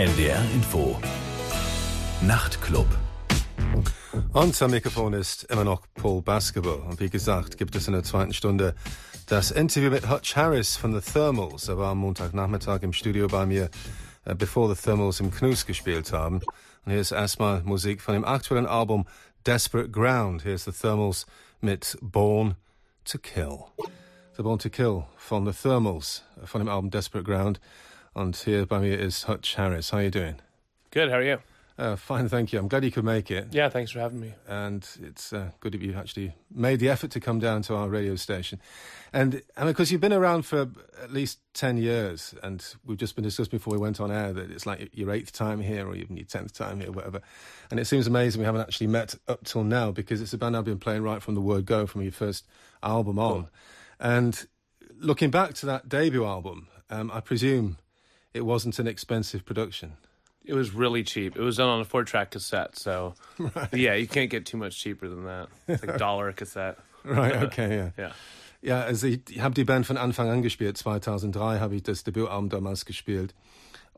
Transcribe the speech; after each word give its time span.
NDR 0.00 0.42
Info. 0.54 0.98
Nachtclub. 2.22 2.86
Am 4.32 4.50
Mikrofon 4.70 5.12
ist 5.12 5.44
immer 5.44 5.64
noch 5.64 5.82
Paul 5.92 6.22
Basketball. 6.22 6.80
Und 6.88 7.00
wie 7.00 7.10
gesagt, 7.10 7.58
gibt 7.58 7.76
es 7.76 7.86
in 7.86 7.92
der 7.92 8.02
zweiten 8.02 8.32
Stunde 8.32 8.74
das 9.26 9.50
Interview 9.50 9.90
mit 9.90 10.08
Hutch 10.08 10.36
Harris 10.36 10.74
von 10.74 10.98
The 10.98 11.12
Thermals. 11.12 11.68
Er 11.68 11.76
war 11.76 11.90
am 11.90 11.98
Montagnachmittag 11.98 12.80
im 12.80 12.94
Studio 12.94 13.28
bei 13.28 13.44
mir, 13.44 13.68
äh, 14.24 14.34
bevor 14.34 14.74
The 14.74 14.82
Thermals 14.82 15.20
im 15.20 15.30
Knus 15.30 15.66
gespielt 15.66 16.14
haben. 16.14 16.36
Und 16.86 16.92
hier 16.92 17.00
ist 17.02 17.12
erstmal 17.12 17.62
Musik 17.64 18.00
von 18.00 18.14
dem 18.14 18.24
aktuellen 18.24 18.64
Album 18.64 19.04
Desperate 19.44 19.90
Ground. 19.90 20.44
Hier 20.44 20.54
ist 20.54 20.64
The 20.64 20.72
Thermals 20.72 21.26
mit 21.60 21.98
Born 22.00 22.54
to 23.04 23.18
Kill. 23.18 23.64
The 24.34 24.42
Born 24.42 24.60
to 24.60 24.70
Kill 24.70 25.04
von 25.18 25.44
The 25.44 25.52
Thermals 25.52 26.22
von 26.42 26.62
dem 26.62 26.70
Album 26.70 26.90
Desperate 26.90 27.30
Ground. 27.30 27.60
Und 28.14 28.36
here 28.36 28.66
bei 28.66 28.80
me 28.80 28.94
ist 28.94 29.28
Hutch 29.28 29.56
Harris. 29.56 29.92
How 29.92 29.98
are 29.98 30.04
you 30.04 30.10
doing? 30.10 30.36
Good. 30.90 31.10
How 31.10 31.16
are 31.16 31.22
you? 31.22 31.38
Uh, 31.80 31.96
fine, 31.96 32.28
thank 32.28 32.52
you. 32.52 32.58
I'm 32.58 32.68
glad 32.68 32.84
you 32.84 32.90
could 32.90 33.04
make 33.04 33.30
it. 33.30 33.54
Yeah, 33.54 33.70
thanks 33.70 33.90
for 33.92 34.00
having 34.00 34.20
me. 34.20 34.34
And 34.46 34.86
it's 35.02 35.32
uh, 35.32 35.52
good 35.60 35.72
that 35.72 35.80
you 35.80 35.94
actually 35.94 36.34
made 36.54 36.78
the 36.78 36.90
effort 36.90 37.10
to 37.12 37.20
come 37.20 37.38
down 37.38 37.62
to 37.62 37.74
our 37.74 37.88
radio 37.88 38.16
station. 38.16 38.60
And 39.14 39.40
I 39.56 39.60
mean, 39.60 39.70
because 39.70 39.90
you've 39.90 40.00
been 40.02 40.12
around 40.12 40.42
for 40.42 40.68
at 41.02 41.10
least 41.10 41.38
10 41.54 41.78
years, 41.78 42.34
and 42.42 42.62
we've 42.84 42.98
just 42.98 43.14
been 43.14 43.24
discussing 43.24 43.52
before 43.52 43.72
we 43.72 43.78
went 43.78 43.98
on 43.98 44.12
air 44.12 44.34
that 44.34 44.50
it's 44.50 44.66
like 44.66 44.90
your 44.92 45.10
eighth 45.10 45.32
time 45.32 45.62
here 45.62 45.86
or 45.86 45.94
even 45.94 46.18
your 46.18 46.26
10th 46.26 46.52
time 46.52 46.80
here, 46.80 46.92
whatever. 46.92 47.22
And 47.70 47.80
it 47.80 47.86
seems 47.86 48.06
amazing 48.06 48.40
we 48.40 48.44
haven't 48.44 48.60
actually 48.60 48.88
met 48.88 49.14
up 49.26 49.44
till 49.44 49.64
now 49.64 49.90
because 49.90 50.20
it's 50.20 50.34
a 50.34 50.38
band 50.38 50.58
I've 50.58 50.66
been 50.66 50.78
playing 50.78 51.02
right 51.02 51.22
from 51.22 51.34
the 51.34 51.40
word 51.40 51.64
go 51.64 51.86
from 51.86 52.02
your 52.02 52.12
first 52.12 52.46
album 52.82 53.18
on. 53.18 53.32
Cool. 53.32 53.50
And 54.00 54.46
looking 54.98 55.30
back 55.30 55.54
to 55.54 55.66
that 55.66 55.88
debut 55.88 56.26
album, 56.26 56.68
um, 56.90 57.10
I 57.10 57.20
presume 57.20 57.78
it 58.34 58.42
wasn't 58.42 58.78
an 58.78 58.86
expensive 58.86 59.44
production. 59.44 59.94
It 60.44 60.54
was 60.54 60.72
really 60.72 61.02
cheap. 61.04 61.36
It 61.36 61.42
was 61.42 61.56
done 61.56 61.68
on 61.68 61.80
a 61.80 61.84
four 61.84 62.04
track 62.04 62.30
cassette, 62.30 62.76
so 62.78 63.14
yeah, 63.72 63.94
you 63.94 64.06
can't 64.06 64.30
get 64.30 64.46
too 64.46 64.56
much 64.56 64.78
cheaper 64.78 65.08
than 65.08 65.24
that. 65.24 65.48
It's 65.68 65.82
like 65.82 65.94
a 65.94 65.98
dollar 65.98 66.28
a 66.28 66.32
cassette. 66.32 66.78
Right, 67.02 67.34
okay, 67.44 67.76
ja. 67.76 67.90
Yeah. 67.96 68.12
Ja, 68.62 68.82
also 68.82 69.06
ich, 69.06 69.20
ich 69.30 69.40
habe 69.40 69.54
die 69.54 69.64
Band 69.64 69.86
von 69.86 69.96
Anfang 69.96 70.28
an 70.28 70.42
gespielt. 70.42 70.76
2003 70.76 71.58
habe 71.58 71.76
ich 71.76 71.82
das 71.82 72.04
Debütalbum 72.04 72.50
damals 72.50 72.84
gespielt. 72.84 73.34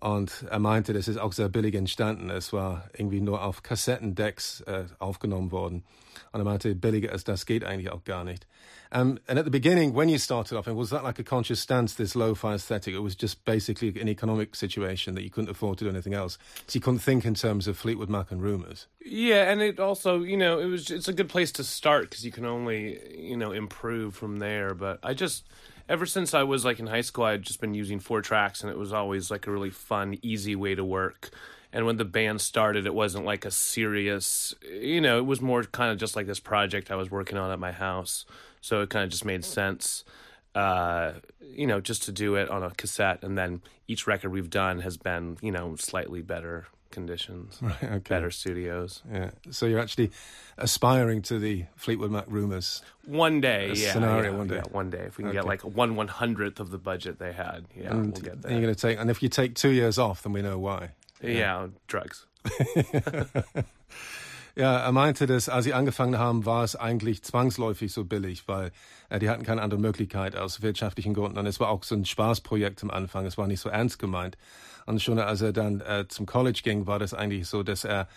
Und 0.02 0.46
er 0.50 0.58
meinte, 0.58 0.92
das 0.92 1.06
ist 1.06 1.16
auch 1.16 1.32
sehr 1.32 1.48
billig 1.48 1.76
entstanden. 1.76 2.28
Es 2.28 2.52
war 2.52 2.90
irgendwie 2.92 3.20
nur 3.20 3.44
auf 3.44 3.62
Kassettendecks 3.62 4.62
äh, 4.62 4.86
aufgenommen 4.98 5.52
worden. 5.52 5.84
Und 6.32 6.40
er 6.40 6.44
meinte, 6.44 6.74
billiger 6.74 7.12
als 7.12 7.22
das 7.22 7.46
geht 7.46 7.62
eigentlich 7.62 7.92
auch 7.92 8.02
gar 8.02 8.24
nicht. 8.24 8.44
Um, 8.90 9.20
and 9.28 9.38
at 9.38 9.44
the 9.44 9.50
beginning, 9.50 9.94
when 9.94 10.08
you 10.08 10.18
started 10.18 10.58
off, 10.58 10.66
was 10.66 10.90
that 10.90 11.04
like 11.04 11.20
a 11.20 11.22
conscious 11.22 11.60
stance, 11.60 11.94
this 11.94 12.16
lo-fi 12.16 12.54
aesthetic? 12.54 12.94
It 12.94 12.98
was 12.98 13.14
just 13.14 13.44
basically 13.44 13.88
an 14.00 14.08
economic 14.08 14.56
situation 14.56 15.14
that 15.14 15.22
you 15.22 15.30
couldn't 15.30 15.50
afford 15.50 15.78
to 15.78 15.84
do 15.84 15.90
anything 15.90 16.14
else. 16.14 16.36
So 16.66 16.78
you 16.78 16.80
couldn't 16.80 16.98
think 16.98 17.24
in 17.24 17.34
terms 17.34 17.68
of 17.68 17.78
Fleetwood 17.78 18.10
Mac 18.10 18.32
and 18.32 18.42
Rumours. 18.42 18.88
Yeah, 19.04 19.52
and 19.52 19.62
it 19.62 19.78
also, 19.78 20.24
you 20.24 20.36
know, 20.36 20.58
it 20.58 20.66
was 20.66 20.90
it's 20.90 21.06
a 21.06 21.12
good 21.12 21.28
place 21.28 21.52
to 21.52 21.64
start 21.64 22.10
because 22.10 22.24
you 22.24 22.32
can 22.32 22.44
only, 22.44 22.98
you 23.16 23.36
know, 23.36 23.52
improve 23.52 24.16
from 24.16 24.40
there. 24.40 24.74
But 24.74 24.98
I 25.04 25.14
just 25.14 25.44
ever 25.88 26.06
since 26.06 26.34
I 26.34 26.42
was 26.42 26.64
like 26.64 26.78
in 26.78 26.86
high 26.86 27.00
school, 27.00 27.24
I'd 27.24 27.42
just 27.42 27.60
been 27.60 27.74
using 27.74 28.00
four 28.00 28.22
tracks, 28.22 28.62
and 28.62 28.70
it 28.70 28.78
was 28.78 28.92
always 28.92 29.30
like 29.30 29.46
a 29.46 29.50
really 29.50 29.70
fun, 29.70 30.18
easy 30.22 30.56
way 30.56 30.74
to 30.74 30.84
work. 30.84 31.30
And 31.72 31.86
when 31.86 31.96
the 31.96 32.04
band 32.04 32.40
started, 32.40 32.86
it 32.86 32.94
wasn't 32.94 33.24
like 33.24 33.44
a 33.44 33.50
serious, 33.50 34.54
you 34.70 35.00
know, 35.00 35.18
it 35.18 35.26
was 35.26 35.40
more 35.40 35.64
kind 35.64 35.90
of 35.90 35.98
just 35.98 36.16
like 36.16 36.26
this 36.26 36.40
project 36.40 36.90
I 36.90 36.96
was 36.96 37.10
working 37.10 37.38
on 37.38 37.50
at 37.50 37.58
my 37.58 37.72
house. 37.72 38.26
So 38.60 38.82
it 38.82 38.90
kind 38.90 39.04
of 39.04 39.10
just 39.10 39.24
made 39.24 39.44
sense, 39.44 40.04
uh, 40.54 41.12
you 41.40 41.66
know, 41.66 41.80
just 41.80 42.02
to 42.04 42.12
do 42.12 42.34
it 42.34 42.50
on 42.50 42.62
a 42.62 42.70
cassette. 42.72 43.22
And 43.22 43.38
then 43.38 43.62
each 43.88 44.06
record 44.06 44.32
we've 44.32 44.50
done 44.50 44.80
has 44.80 44.98
been, 44.98 45.38
you 45.40 45.50
know, 45.50 45.76
slightly 45.76 46.20
better 46.20 46.66
conditions, 46.92 47.58
Right, 47.60 47.82
okay. 47.82 47.98
better 48.08 48.30
studios. 48.30 49.02
Yeah. 49.12 49.30
So 49.50 49.66
you're 49.66 49.80
actually 49.80 50.12
aspiring 50.58 51.22
to 51.22 51.38
the 51.40 51.64
Fleetwood 51.76 52.10
Mac 52.12 52.26
Rumours. 52.28 52.82
One 53.06 53.40
day, 53.40 53.72
yeah, 53.74 53.92
scenario 53.92 54.30
yeah, 54.30 54.38
one 54.38 54.46
day. 54.48 54.54
yeah, 54.56 54.62
one 54.70 54.90
day. 54.90 54.98
If 55.08 55.18
we 55.18 55.24
can 55.24 55.32
get 55.32 55.44
like 55.46 55.62
one 55.62 55.96
one 55.96 56.08
hundredth 56.08 56.60
of 56.60 56.70
the 56.70 56.78
budget 56.78 57.18
they 57.18 57.32
had, 57.32 57.64
yeah, 57.76 57.90
And 57.90 58.12
we'll 58.12 58.22
get 58.22 58.42
there. 58.42 58.52
you're 58.52 58.60
going 58.62 58.74
to 58.74 58.80
take, 58.80 58.98
and 58.98 59.10
if 59.10 59.22
you 59.22 59.28
take 59.28 59.54
two 59.56 59.70
years 59.70 59.98
off, 59.98 60.22
then 60.22 60.32
we 60.32 60.42
know 60.42 60.58
why. 60.58 60.90
yeah, 61.20 61.66
drugs. 61.88 62.26
Ja, 64.54 64.76
er 64.76 64.92
meinte, 64.92 65.26
dass 65.26 65.48
als 65.48 65.64
sie 65.64 65.72
angefangen 65.72 66.18
haben, 66.18 66.44
war 66.44 66.62
es 66.62 66.76
eigentlich 66.76 67.22
zwangsläufig 67.22 67.90
so 67.90 68.04
billig, 68.04 68.48
weil 68.48 68.70
äh, 69.08 69.18
die 69.18 69.30
hatten 69.30 69.44
keine 69.44 69.62
andere 69.62 69.80
Möglichkeit 69.80 70.36
aus 70.36 70.60
wirtschaftlichen 70.60 71.14
Gründen. 71.14 71.38
Und 71.38 71.46
es 71.46 71.58
war 71.58 71.70
auch 71.70 71.82
so 71.84 71.94
ein 71.94 72.04
Spaßprojekt 72.04 72.82
am 72.82 72.90
Anfang. 72.90 73.24
Es 73.24 73.38
war 73.38 73.46
nicht 73.46 73.60
so 73.60 73.70
ernst 73.70 73.98
gemeint. 73.98 74.36
Und 74.84 75.00
schon 75.00 75.18
als 75.18 75.40
er 75.40 75.54
dann 75.54 75.80
äh, 75.80 76.06
zum 76.06 76.26
College 76.26 76.60
ging, 76.62 76.86
war 76.86 76.98
das 76.98 77.14
eigentlich 77.14 77.48
so, 77.48 77.62
dass 77.62 77.84
er 77.84 78.08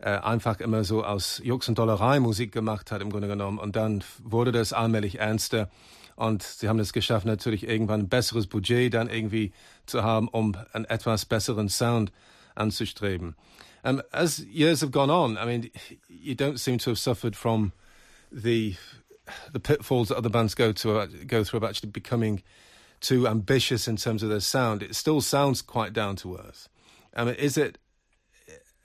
äh, 0.00 0.10
einfach 0.10 0.58
immer 0.58 0.82
so 0.82 1.04
aus 1.04 1.40
Jux 1.44 1.68
und 1.68 1.78
Dollerei 1.78 2.18
Musik 2.18 2.50
gemacht 2.50 2.90
hat, 2.90 3.00
im 3.00 3.10
Grunde 3.10 3.28
genommen. 3.28 3.58
Und 3.60 3.76
dann 3.76 4.02
wurde 4.24 4.50
das 4.50 4.72
allmählich 4.72 5.20
ernster. 5.20 5.70
Und 6.16 6.42
sie 6.42 6.68
haben 6.68 6.80
es 6.80 6.92
geschafft, 6.92 7.26
natürlich 7.26 7.68
irgendwann 7.68 8.00
ein 8.00 8.08
besseres 8.08 8.48
Budget 8.48 8.92
dann 8.92 9.08
irgendwie 9.08 9.52
zu 9.84 10.02
haben, 10.02 10.26
um 10.26 10.56
einen 10.72 10.86
etwas 10.86 11.26
besseren 11.26 11.68
Sound 11.68 12.10
anzustreben. 12.56 13.36
Um, 13.86 14.02
as 14.12 14.40
years 14.40 14.80
have 14.80 14.90
gone 14.90 15.10
on, 15.10 15.38
I 15.38 15.44
mean, 15.44 15.70
you 16.08 16.34
don't 16.34 16.58
seem 16.58 16.76
to 16.78 16.90
have 16.90 16.98
suffered 16.98 17.36
from 17.36 17.72
the 18.32 18.74
the 19.52 19.60
pitfalls 19.60 20.08
that 20.08 20.16
other 20.16 20.28
bands 20.28 20.56
go 20.56 20.72
to 20.72 20.98
uh, 20.98 21.06
go 21.24 21.44
through 21.44 21.58
of 21.58 21.64
actually 21.64 21.90
becoming 21.90 22.42
too 23.00 23.28
ambitious 23.28 23.86
in 23.86 23.96
terms 23.96 24.24
of 24.24 24.28
their 24.28 24.40
sound. 24.40 24.82
It 24.82 24.96
still 24.96 25.20
sounds 25.20 25.62
quite 25.62 25.92
down 25.92 26.16
to 26.16 26.36
earth. 26.36 26.68
I 27.14 27.24
mean, 27.24 27.34
is 27.36 27.56
it 27.56 27.78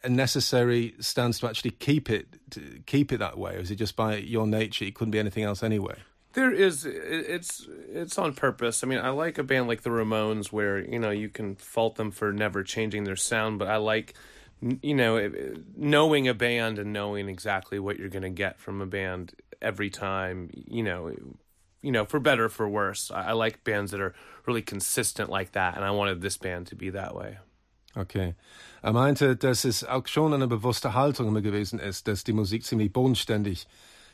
a 0.03 0.09
necessary 0.09 0.93
stance 0.99 1.39
to 1.39 1.47
actually 1.47 1.71
keep 1.71 2.11
it 2.11 2.27
to 2.51 2.83
keep 2.85 3.11
it 3.11 3.17
that 3.17 3.39
way, 3.39 3.55
or 3.55 3.59
is 3.59 3.71
it 3.71 3.77
just 3.77 3.95
by 3.95 4.17
your 4.17 4.45
nature? 4.45 4.85
It 4.85 4.93
couldn't 4.93 5.11
be 5.11 5.19
anything 5.19 5.43
else 5.43 5.63
anyway. 5.63 5.95
There 6.33 6.51
is 6.51 6.85
it's 6.85 7.67
it's 7.91 8.19
on 8.19 8.35
purpose. 8.35 8.83
I 8.83 8.87
mean, 8.87 8.99
I 8.99 9.09
like 9.09 9.39
a 9.39 9.43
band 9.43 9.67
like 9.67 9.81
the 9.81 9.89
Ramones 9.89 10.51
where 10.51 10.77
you 10.77 10.99
know 10.99 11.09
you 11.09 11.29
can 11.29 11.55
fault 11.55 11.95
them 11.95 12.11
for 12.11 12.31
never 12.31 12.63
changing 12.63 13.05
their 13.05 13.15
sound, 13.15 13.57
but 13.57 13.67
I 13.67 13.77
like 13.77 14.13
you 14.61 14.93
know 14.93 15.29
knowing 15.75 16.27
a 16.27 16.33
band 16.33 16.79
and 16.79 16.93
knowing 16.93 17.29
exactly 17.29 17.79
what 17.79 17.97
you're 17.97 18.09
going 18.09 18.23
to 18.23 18.29
get 18.29 18.59
from 18.59 18.81
a 18.81 18.85
band 18.85 19.33
every 19.61 19.89
time. 19.89 20.49
You 20.53 20.83
know, 20.83 21.11
you 21.81 21.91
know 21.91 22.05
for 22.05 22.19
better 22.19 22.45
or 22.45 22.49
for 22.49 22.69
worse. 22.69 23.11
I, 23.11 23.33
like 23.33 23.63
bands 23.63 23.91
that 23.91 24.01
are 24.01 24.13
really 24.45 24.61
consistent 24.61 25.29
like 25.29 25.53
that, 25.53 25.75
and 25.75 25.85
I 25.85 25.91
wanted 25.91 26.21
this 26.21 26.37
band 26.37 26.67
to 26.67 26.75
be 26.75 26.89
that 26.91 27.15
way. 27.15 27.37
Okay. 27.97 28.35
Er 28.83 28.93
meinte, 28.93 29.35
dass 29.35 29.65
es 29.65 29.83
auch 29.83 30.07
schon 30.07 30.33
eine 30.33 30.47
bewusste 30.47 30.93
Haltung 30.93 31.27
immer 31.27 31.41
gewesen 31.41 31.79
ist, 31.79 32.07
dass 32.07 32.23
die 32.23 32.33
Musik 32.33 32.63
ziemlich 32.63 32.93
bodenständig 32.93 33.67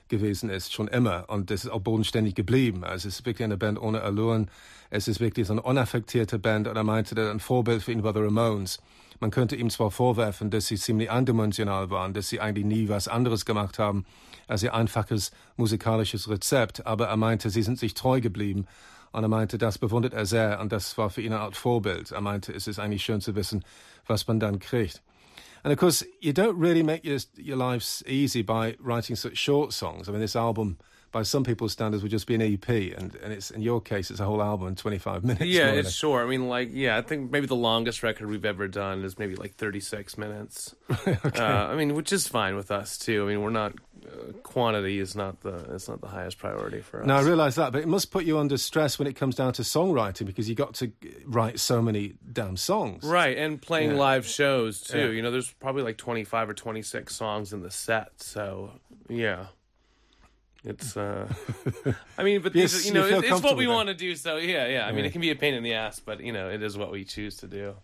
gewesen 0.10 0.50
ist, 0.50 0.74
schon 0.74 0.88
immer. 0.88 1.26
Und 1.28 1.52
das 1.52 1.66
ist 1.66 1.70
auch 1.70 1.82
bodenständig 1.82 2.36
geblieben. 2.36 2.84
Also 2.84 3.08
es 3.08 3.20
ist 3.20 3.26
wirklich 3.26 3.46
eine 3.46 3.58
Band 3.58 3.80
ohne 3.80 4.02
Allüren. 4.02 4.50
Es 4.90 5.08
ist 5.08 5.20
wirklich 5.20 5.48
so 5.48 5.54
eine 5.54 5.62
unaffektierte 5.62 6.40
Band. 6.40 6.68
Und 6.68 6.76
er 6.76 6.84
meinte, 6.84 7.32
ein 7.32 7.40
Vorbild 7.40 7.84
für 7.84 7.92
ihn 7.92 8.04
war 8.04 8.14
The 8.14 8.20
Ramones. 8.20 8.80
Man 9.20 9.32
könnte 9.32 9.56
ihm 9.56 9.70
zwar 9.70 9.92
vorwerfen, 9.92 10.52
dass 10.52 10.68
sie 10.68 10.78
ziemlich 10.78 11.10
eindimensional 11.10 11.90
waren, 11.90 12.14
dass 12.14 12.30
sie 12.30 12.40
eigentlich 12.40 12.66
nie 12.66 12.88
was 12.88 13.08
anderes 13.08 13.46
gemacht 13.46 13.80
haben 13.80 14.06
als 14.48 14.64
ihr 14.64 14.74
einfaches 14.74 15.32
musikalisches 15.56 16.30
Rezept. 16.30 16.86
Aber 16.86 17.08
er 17.08 17.18
meinte, 17.18 17.50
sie 17.50 17.64
sind 17.64 17.80
sich 17.80 17.94
treu 17.94 18.22
geblieben. 18.22 18.68
Und 19.12 19.24
er 19.24 19.30
meinte, 19.30 19.58
das 19.58 19.78
bewundert 19.78 20.14
er 20.14 20.26
sehr 20.26 20.60
und 20.60 20.72
das 20.72 20.98
war 20.98 21.10
für 21.10 21.22
ihn 21.22 21.34
eine 21.34 21.42
Art 21.42 21.56
Vorbild. 21.56 22.12
Er 22.12 22.22
meinte, 22.22 22.54
es 22.54 22.68
ist 22.68 22.78
eigentlich 22.78 23.04
schön 23.04 23.22
zu 23.22 23.36
wissen, 23.36 23.64
was 24.06 24.28
man 24.28 24.40
dann 24.40 24.60
kriegt. 24.60 25.02
And 25.68 25.74
of 25.74 25.80
course, 25.80 26.02
you 26.22 26.32
don't 26.32 26.58
really 26.58 26.82
make 26.82 27.04
your, 27.04 27.20
your 27.36 27.58
lives 27.58 28.02
easy 28.08 28.42
by 28.42 28.78
writing 28.80 29.18
such 29.18 29.36
short 29.36 29.74
songs. 29.74 30.08
I 30.08 30.14
mean, 30.14 30.22
this 30.22 30.34
album, 30.34 30.78
by 31.12 31.24
some 31.24 31.44
people's 31.44 31.74
standards, 31.74 32.02
would 32.04 32.10
just 32.10 32.26
be 32.26 32.36
an 32.36 32.42
EP, 32.42 32.70
and, 32.70 33.14
and 33.16 33.34
it's 33.34 33.52
in 33.52 33.62
your 33.62 33.82
case, 33.82 34.10
it's 34.10 34.22
a 34.22 34.24
whole 34.24 34.42
album 34.42 34.70
in 34.70 34.76
25 34.78 35.26
minutes. 35.26 35.44
Yeah, 35.44 35.72
it's 35.72 35.92
short. 35.92 36.26
I 36.26 36.30
mean, 36.30 36.48
like, 36.48 36.70
yeah, 36.72 36.96
I 36.96 37.02
think 37.02 37.32
maybe 37.32 37.48
the 37.48 37.58
longest 37.58 38.02
record 38.02 38.30
we've 38.30 38.46
ever 38.46 38.70
done 38.70 39.04
is 39.04 39.20
maybe 39.20 39.36
like 39.36 39.56
36 39.56 40.18
minutes. 40.18 40.74
uh, 40.90 41.42
I 41.44 41.76
mean, 41.76 41.96
which 41.96 42.14
is 42.14 42.30
fine 42.30 42.56
with 42.56 42.72
us 42.72 42.98
too. 42.98 43.26
I 43.26 43.28
mean, 43.28 43.42
we're 43.42 43.50
not 43.50 43.74
quantity 44.44 45.00
is 45.00 45.16
not 45.16 45.42
the 45.42 45.56
it's 45.74 45.88
not 45.88 46.02
the 46.02 46.08
highest 46.08 46.38
priority 46.38 46.82
for 46.82 47.02
us. 47.02 47.08
Now, 47.08 47.18
I 47.18 47.22
realise 47.22 47.56
that, 47.56 47.72
but 47.74 47.82
it 47.82 47.88
must 47.88 48.12
put 48.12 48.26
you 48.26 48.38
under 48.40 48.58
stress 48.58 48.98
when 49.00 49.08
it 49.08 49.14
comes 49.16 49.36
down 49.36 49.54
to 49.54 49.62
songwriting 49.62 50.26
because 50.26 50.48
you 50.50 50.56
got 50.56 50.74
to 50.76 50.92
write 51.26 51.60
so 51.60 51.82
many 51.82 52.16
damn 52.32 52.58
songs. 52.58 53.04
Right, 53.04 53.38
and 53.38 53.62
playing 53.62 53.92
Yeah. 53.92 53.98
live 53.98 54.26
shows 54.28 54.82
too. 54.82 54.98
Yeah. 55.00 55.10
You 55.10 55.22
know, 55.22 55.32
there's 55.32 55.52
probably 55.54 55.84
like 55.84 55.98
25 55.98 56.50
or 56.50 56.54
26 56.54 57.16
songs 57.16 57.54
in 57.54 57.62
the 57.62 57.72
set. 57.72 58.12
So, 58.22 58.72
yeah. 59.10 59.48
It's 60.64 60.98
uh 60.98 61.32
I 62.18 62.24
mean, 62.24 62.42
but 62.42 62.54
Yes, 62.56 62.74
these, 62.74 62.88
you 62.88 62.94
you 62.94 63.00
know, 63.00 63.08
feel 63.08 63.20
it's, 63.20 63.30
it's 63.32 63.42
what 63.42 63.56
we 63.58 63.66
then. 63.66 63.74
want 63.76 63.88
to 63.90 63.94
do. 63.96 64.16
So, 64.16 64.38
yeah, 64.38 64.68
yeah. 64.68 64.86
I 64.86 64.92
mean, 64.92 65.00
Yeah. 65.04 65.06
it 65.10 65.12
can 65.12 65.22
be 65.22 65.30
a 65.32 65.36
pain 65.36 65.54
in 65.54 65.64
the 65.64 65.74
ass, 65.76 66.00
but 66.00 66.20
you 66.22 66.34
know, 66.34 66.50
it 66.50 66.62
is 66.62 66.78
what 66.78 66.92
we 66.92 67.06
choose 67.06 67.38
to 67.38 67.48
do. 67.48 67.76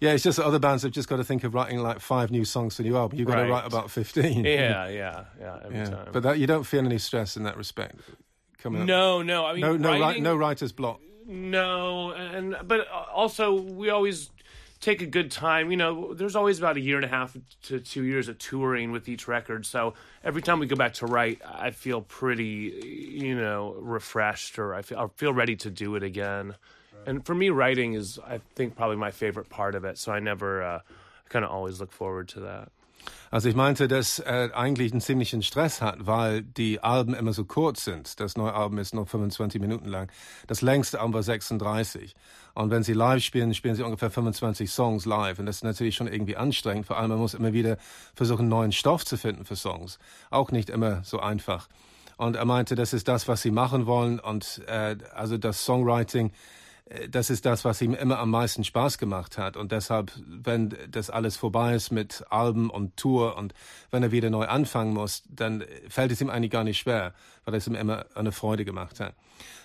Yeah, 0.00 0.12
it's 0.12 0.24
just 0.24 0.36
that 0.38 0.44
other 0.44 0.58
bands 0.58 0.82
have 0.82 0.92
just 0.92 1.08
got 1.08 1.16
to 1.16 1.24
think 1.24 1.44
of 1.44 1.54
writing 1.54 1.78
like 1.78 2.00
five 2.00 2.30
new 2.30 2.44
songs 2.44 2.76
for 2.76 2.82
the 2.82 2.88
new 2.88 2.96
album. 2.96 3.18
You've 3.18 3.28
got 3.28 3.42
to 3.42 3.50
write 3.50 3.66
about 3.66 3.90
15. 3.90 4.44
Yeah, 4.44 4.88
yeah, 4.88 5.24
yeah, 5.40 5.58
every 5.64 5.78
Yeah. 5.78 5.84
time. 5.90 6.08
But 6.12 6.22
that, 6.24 6.38
you 6.38 6.46
don't 6.46 6.64
feel 6.64 6.84
any 6.84 6.98
stress 6.98 7.36
in 7.36 7.44
that 7.44 7.56
respect 7.56 7.96
coming 8.58 8.82
up. 8.82 8.86
no, 8.86 9.22
no. 9.22 9.46
I 9.46 9.52
mean, 9.52 9.60
no, 9.62 9.76
no, 9.76 9.98
writing, 9.98 10.22
no 10.22 10.36
writer's 10.36 10.72
block. 10.72 11.00
No, 11.26 12.10
and 12.12 12.56
but 12.64 12.86
also 12.88 13.54
we 13.54 13.88
always 13.88 14.30
take 14.80 15.00
a 15.00 15.06
good 15.06 15.30
time. 15.30 15.70
You 15.70 15.78
know, 15.78 16.12
there's 16.12 16.36
always 16.36 16.58
about 16.58 16.76
a 16.76 16.80
year 16.80 16.96
and 16.96 17.04
a 17.04 17.08
half 17.08 17.34
to 17.62 17.80
two 17.80 18.02
years 18.02 18.28
of 18.28 18.36
touring 18.38 18.92
with 18.92 19.08
each 19.08 19.26
record. 19.26 19.64
So 19.64 19.94
every 20.22 20.42
time 20.42 20.58
we 20.58 20.66
go 20.66 20.76
back 20.76 20.92
to 20.94 21.06
write, 21.06 21.40
I 21.46 21.70
feel 21.70 22.02
pretty, 22.02 23.14
you 23.18 23.34
know, 23.34 23.74
refreshed 23.78 24.58
or 24.58 24.74
I 24.74 24.82
feel, 24.82 24.98
I 24.98 25.06
feel 25.16 25.32
ready 25.32 25.56
to 25.56 25.70
do 25.70 25.94
it 25.96 26.02
again. 26.02 26.56
And 27.06 27.24
for 27.24 27.34
me, 27.34 27.50
writing 27.50 27.94
is, 27.94 28.18
I 28.18 28.40
think, 28.54 28.76
probably 28.76 28.96
my 28.96 29.10
favorite 29.10 29.48
part 29.48 29.74
of 29.74 29.84
it. 29.84 29.98
So 29.98 30.12
I 30.12 30.20
never, 30.20 30.62
uh, 30.62 30.80
kind 31.28 31.44
of 31.44 31.50
always 31.50 31.80
look 31.80 31.92
forward 31.92 32.28
to 32.28 32.40
that. 32.40 32.70
Also 33.30 33.48
ich 33.48 33.56
meinte, 33.56 33.88
dass 33.88 34.18
er 34.18 34.56
eigentlich 34.56 34.92
einen 34.92 35.00
ziemlichen 35.00 35.42
Stress 35.42 35.82
hat, 35.82 36.06
weil 36.06 36.42
die 36.42 36.80
Alben 36.82 37.14
immer 37.14 37.32
so 37.32 37.44
kurz 37.44 37.84
sind. 37.84 38.20
Das 38.20 38.36
neue 38.36 38.54
Album 38.54 38.78
ist 38.78 38.94
nur 38.94 39.06
25 39.06 39.60
Minuten 39.60 39.88
lang. 39.88 40.10
Das 40.46 40.62
längste 40.62 41.00
Album 41.00 41.14
war 41.14 41.22
36. 41.22 42.14
Und 42.54 42.70
wenn 42.70 42.82
sie 42.82 42.92
live 42.92 43.22
spielen, 43.22 43.52
spielen 43.52 43.74
sie 43.74 43.82
ungefähr 43.82 44.10
25 44.10 44.70
Songs 44.70 45.04
live. 45.04 45.38
Und 45.38 45.46
das 45.46 45.56
ist 45.56 45.64
natürlich 45.64 45.96
schon 45.96 46.06
irgendwie 46.06 46.36
anstrengend. 46.36 46.86
Vor 46.86 46.96
allem, 46.96 47.10
man 47.10 47.18
muss 47.18 47.34
immer 47.34 47.52
wieder 47.52 47.76
versuchen, 48.14 48.48
neuen 48.48 48.72
Stoff 48.72 49.04
zu 49.04 49.16
finden 49.16 49.44
für 49.44 49.56
Songs. 49.56 49.98
Auch 50.30 50.52
nicht 50.52 50.70
immer 50.70 51.02
so 51.02 51.18
einfach. 51.18 51.68
Und 52.16 52.36
er 52.36 52.44
meinte, 52.44 52.76
das 52.76 52.92
ist 52.92 53.08
das, 53.08 53.26
was 53.26 53.42
sie 53.42 53.50
machen 53.50 53.86
wollen. 53.86 54.20
Und 54.20 54.62
äh, 54.68 54.96
also 55.14 55.36
das 55.36 55.64
Songwriting 55.64 56.28
äh, 56.28 56.32
das 57.08 57.30
ist 57.30 57.46
das, 57.46 57.64
was 57.64 57.80
ihm 57.80 57.94
immer 57.94 58.18
am 58.18 58.30
meisten 58.30 58.62
Spaß 58.62 58.98
gemacht 58.98 59.38
hat. 59.38 59.56
Und 59.56 59.72
deshalb, 59.72 60.12
wenn 60.26 60.76
das 60.90 61.08
alles 61.08 61.36
vorbei 61.36 61.74
ist 61.74 61.90
mit 61.90 62.24
Alben 62.28 62.68
und 62.68 62.96
Tour 62.96 63.36
und 63.36 63.54
wenn 63.90 64.02
er 64.02 64.12
wieder 64.12 64.28
neu 64.28 64.46
anfangen 64.46 64.92
muss, 64.92 65.22
dann 65.28 65.64
fällt 65.88 66.12
es 66.12 66.20
ihm 66.20 66.28
eigentlich 66.28 66.50
gar 66.50 66.64
nicht 66.64 66.78
schwer, 66.78 67.14
weil 67.46 67.54
es 67.54 67.66
ihm 67.66 67.74
immer 67.74 68.04
eine 68.14 68.32
Freude 68.32 68.64
gemacht 68.64 69.00
hat. 69.00 69.14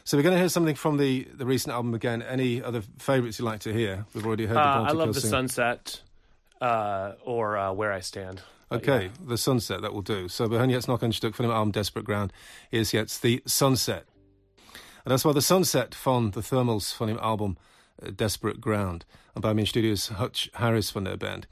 So 0.05 0.17
we're 0.17 0.23
going 0.23 0.33
to 0.33 0.39
hear 0.39 0.49
something 0.49 0.75
from 0.75 0.97
the, 0.97 1.27
the 1.37 1.45
recent 1.45 1.75
album 1.75 1.93
again. 1.93 2.23
Any 2.23 2.63
other 2.63 2.81
favorites 2.97 3.37
you'd 3.37 3.45
like 3.45 3.59
to 3.59 3.71
hear? 3.71 4.05
We've 4.13 4.25
already 4.25 4.47
heard 4.47 4.57
uh, 4.57 4.85
the 4.85 4.89
I 4.89 4.93
love 4.93 5.13
The 5.13 5.21
Sunset 5.21 6.01
uh, 6.61 7.11
or 7.25 7.57
uh, 7.57 7.73
Where 7.73 7.93
I 7.93 7.99
Stand. 7.99 8.41
Okay, 8.71 9.03
yeah. 9.03 9.27
The 9.27 9.37
Sunset, 9.37 9.81
that 9.81 9.93
will 9.93 10.01
do. 10.01 10.27
So 10.27 10.49
wir 10.49 10.57
hören 10.57 10.69
jetzt 10.69 10.87
noch 10.87 11.01
ein 11.03 11.11
Stück 11.11 11.35
von 11.35 11.45
dem 11.45 11.51
Album 11.51 11.73
Desperate 11.73 12.05
Ground. 12.05 12.31
Hier 12.71 12.81
ist 12.81 12.91
jetzt 12.91 13.21
The 13.21 13.43
Sunset. 13.45 14.05
And 15.05 15.11
that's 15.11 15.25
why 15.25 15.33
The 15.33 15.41
Sunset 15.41 15.95
von 15.95 16.31
The 16.31 16.41
Thermals 16.41 16.93
von 16.95 17.07
dem 17.07 17.19
Album 17.19 17.57
uh, 18.01 18.11
Desperate 18.15 18.59
Ground. 18.59 19.05
And 19.33 19.41
by 19.41 19.53
me 19.53 19.63
in 19.63 19.65
studios 19.67 20.07
Hutch 20.09 20.49
Harris 20.55 20.89
from 20.89 21.03
their 21.03 21.17
band. 21.17 21.47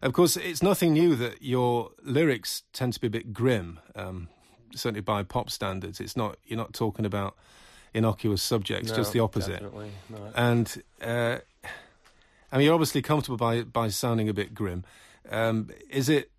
Of 0.00 0.12
course, 0.12 0.36
it's 0.36 0.62
nothing 0.62 0.92
new 0.92 1.16
that 1.16 1.42
your 1.42 1.90
lyrics 2.02 2.62
tend 2.72 2.92
to 2.92 3.00
be 3.00 3.08
a 3.08 3.10
bit 3.10 3.32
grim, 3.32 3.80
um, 3.96 4.28
certainly 4.74 5.00
by 5.00 5.24
pop 5.24 5.50
standards. 5.50 6.00
It's 6.00 6.16
not 6.16 6.36
you're 6.44 6.56
not 6.56 6.72
talking 6.72 7.04
about 7.04 7.36
innocuous 7.92 8.42
subjects, 8.42 8.90
no, 8.90 8.96
just 8.96 9.12
the 9.12 9.20
opposite. 9.20 9.62
And 10.36 10.82
uh, 11.02 11.38
I 12.52 12.56
mean, 12.56 12.66
you're 12.66 12.74
obviously 12.74 13.02
comfortable 13.02 13.36
by 13.36 13.62
by 13.62 13.88
sounding 13.88 14.28
a 14.28 14.34
bit 14.34 14.54
grim. 14.54 14.84
Um, 15.28 15.70
is 15.90 16.08
it 16.08 16.30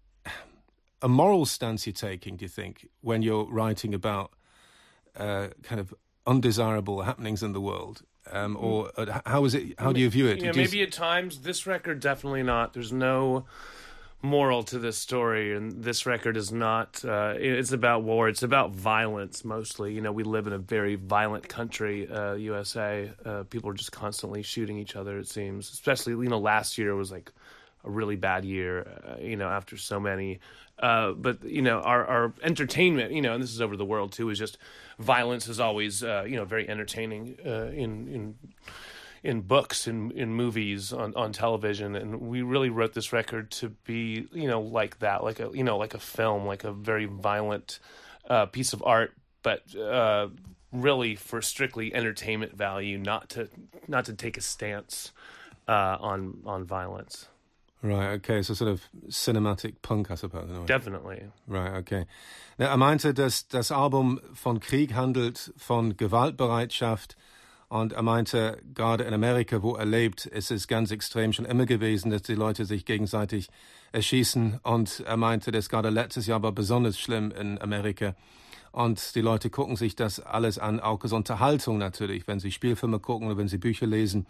a 1.02 1.10
moral 1.10 1.46
stance 1.46 1.86
you're 1.86 1.94
taking? 1.94 2.38
Do 2.38 2.46
you 2.46 2.50
think 2.50 2.88
when 3.02 3.22
you're 3.22 3.46
writing 3.46 3.94
about 3.94 4.32
uh, 5.18 5.50
kind 5.64 5.82
of 5.82 5.94
undesirable 6.26 7.02
happenings 7.02 7.44
in 7.44 7.54
the 7.54 7.62
world? 7.62 8.04
Um, 8.32 8.56
mm. 8.56 8.64
or 8.64 8.92
uh, 8.98 9.22
how 9.26 9.46
is 9.46 9.56
it? 9.56 9.80
How 9.80 9.92
do 9.92 10.00
you 10.00 10.10
view 10.10 10.28
it? 10.28 10.42
Yeah, 10.42 10.52
do 10.52 10.60
maybe 10.60 10.82
at 10.82 10.92
times. 10.92 11.40
This 11.40 11.66
record 11.66 12.00
definitely 12.00 12.44
not. 12.44 12.74
There's 12.74 12.94
no 12.94 13.46
moral 14.22 14.64
to 14.64 14.78
this 14.78 14.98
story, 14.98 15.56
and 15.56 15.84
this 15.84 16.06
record 16.06 16.38
is 16.38 16.52
not. 16.52 17.04
Uh, 17.04 17.34
it's 17.38 17.72
about 17.72 18.04
war. 18.04 18.28
It's 18.30 18.44
about 18.44 18.72
violence 18.72 19.44
mostly. 19.44 19.94
You 19.94 20.02
know, 20.02 20.12
we 20.12 20.24
live 20.24 20.48
in 20.48 20.54
a 20.54 20.58
very 20.58 20.96
violent 20.96 21.48
country, 21.48 22.10
uh, 22.10 22.34
USA. 22.34 23.12
Uh, 23.26 23.44
people 23.44 23.70
are 23.70 23.76
just 23.76 23.92
constantly 23.92 24.44
shooting 24.44 24.78
each 24.78 24.96
other. 24.96 25.18
It 25.18 25.28
seems, 25.28 25.72
especially 25.72 26.14
you 26.14 26.30
know, 26.30 26.40
last 26.40 26.78
year 26.78 26.96
was 26.96 27.12
like 27.12 27.32
really 27.90 28.16
bad 28.16 28.46
year. 28.46 28.88
Uh, 29.04 29.22
you 29.22 29.36
know, 29.36 29.50
after 29.50 29.78
so 29.78 30.00
many. 30.00 30.40
Uh, 30.78 31.12
but 31.12 31.44
you 31.44 31.62
know, 31.62 31.80
our 31.82 32.06
our 32.06 32.34
entertainment. 32.44 33.12
You 33.12 33.22
know, 33.22 33.34
and 33.34 33.44
this 33.44 33.52
is 33.52 33.62
over 33.62 33.76
the 33.76 33.86
world 33.86 34.12
too. 34.12 34.30
Is 34.30 34.40
just 34.40 34.58
violence 34.98 35.48
is 35.48 35.60
always 35.60 36.04
uh, 36.04 36.26
you 36.28 36.36
know 36.36 36.46
very 36.46 36.70
entertaining 36.70 37.38
uh, 37.46 37.72
in 37.74 38.08
in 38.08 38.36
in 39.24 39.42
books 39.42 39.88
in 39.88 40.12
in 40.12 40.34
movies 40.34 40.94
on 40.94 41.14
on 41.16 41.34
television 41.34 41.96
and 41.96 42.22
we 42.22 42.42
really 42.42 42.70
wrote 42.70 42.94
this 42.94 43.12
record 43.12 43.52
to 43.52 43.70
be 43.84 44.28
you 44.32 44.48
know 44.48 44.62
like 44.62 45.00
that 45.00 45.24
like 45.24 45.40
a 45.40 45.50
you 45.54 45.64
know 45.64 45.78
like 45.78 45.94
a 45.94 46.00
film 46.00 46.46
like 46.46 46.64
a 46.64 46.72
very 46.72 47.06
violent 47.06 47.80
uh, 48.30 48.46
piece 48.46 48.74
of 48.74 48.82
art 48.84 49.14
but 49.44 49.76
uh, 49.76 50.28
really 50.72 51.16
for 51.16 51.42
strictly 51.42 51.94
entertainment 51.94 52.56
value 52.56 52.98
not 52.98 53.30
to 53.30 53.50
not 53.88 54.06
to 54.06 54.14
take 54.14 54.38
a 54.38 54.42
stance 54.42 55.12
uh, 55.68 55.98
on 56.00 56.40
on 56.46 56.64
violence 56.64 57.28
Right, 57.82 58.18
okay, 58.18 58.42
so 58.42 58.54
sort 58.54 58.72
of 58.72 58.82
cinematic 59.08 59.82
punk, 59.82 60.12
I 60.12 60.16
suppose. 60.16 60.50
Definitely. 60.66 61.30
Right, 61.48 61.78
okay. 61.78 62.06
er 62.58 62.76
meinte, 62.76 63.14
dass 63.14 63.48
das 63.48 63.72
Album 63.72 64.20
von 64.34 64.60
Krieg 64.60 64.94
handelt, 64.94 65.54
von 65.56 65.96
Gewaltbereitschaft. 65.96 67.16
Und 67.70 67.94
er 67.94 68.02
meinte, 68.02 68.58
gerade 68.74 69.04
in 69.06 69.14
Amerika, 69.14 69.62
wo 69.62 69.76
er 69.76 69.86
lebt, 69.86 70.26
ist 70.26 70.52
es 70.52 70.68
ganz 70.68 70.92
extrem 70.92 71.32
schon 71.32 71.46
immer 71.46 71.66
gewesen, 71.66 72.10
dass 72.10 72.24
die 72.24 72.34
Leute 72.34 72.66
sich 72.66 72.84
gegenseitig 72.84 73.50
erschießen. 73.92 74.60
Und 74.64 75.02
er 75.06 75.18
meinte, 75.18 75.52
das 75.52 75.70
gerade 75.70 75.90
letztes 75.90 76.26
Jahr 76.28 76.42
war 76.42 76.52
besonders 76.52 77.00
schlimm 77.00 77.32
in 77.32 77.62
Amerika. 77.62 78.16
Und 78.72 79.16
die 79.16 79.22
Leute 79.22 79.50
gucken 79.50 79.76
sich 79.76 79.96
das 79.96 80.20
alles 80.20 80.60
an, 80.60 80.80
auch 80.80 81.04
als 81.04 81.12
Unterhaltung 81.12 81.78
natürlich, 81.78 82.28
wenn 82.28 82.40
sie 82.40 82.52
Spielfilme 82.52 83.00
gucken 83.00 83.28
oder 83.28 83.38
wenn 83.38 83.48
sie 83.48 83.58
Bücher 83.58 83.88
lesen. 83.88 84.28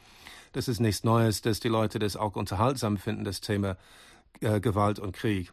Das 0.54 0.68
ist 0.68 0.80
nichts 0.80 1.04
Neues, 1.04 1.42
dass 1.42 1.60
die 1.60 1.68
Leute 1.68 2.00
das 2.00 2.16
auch 2.16 2.36
unterhaltsam 2.36 2.98
finden, 2.98 3.24
das 3.24 3.42
Thema 3.42 3.78
äh, 4.42 4.60
Gewalt 4.60 5.00
und 5.00 5.14
Krieg. 5.14 5.52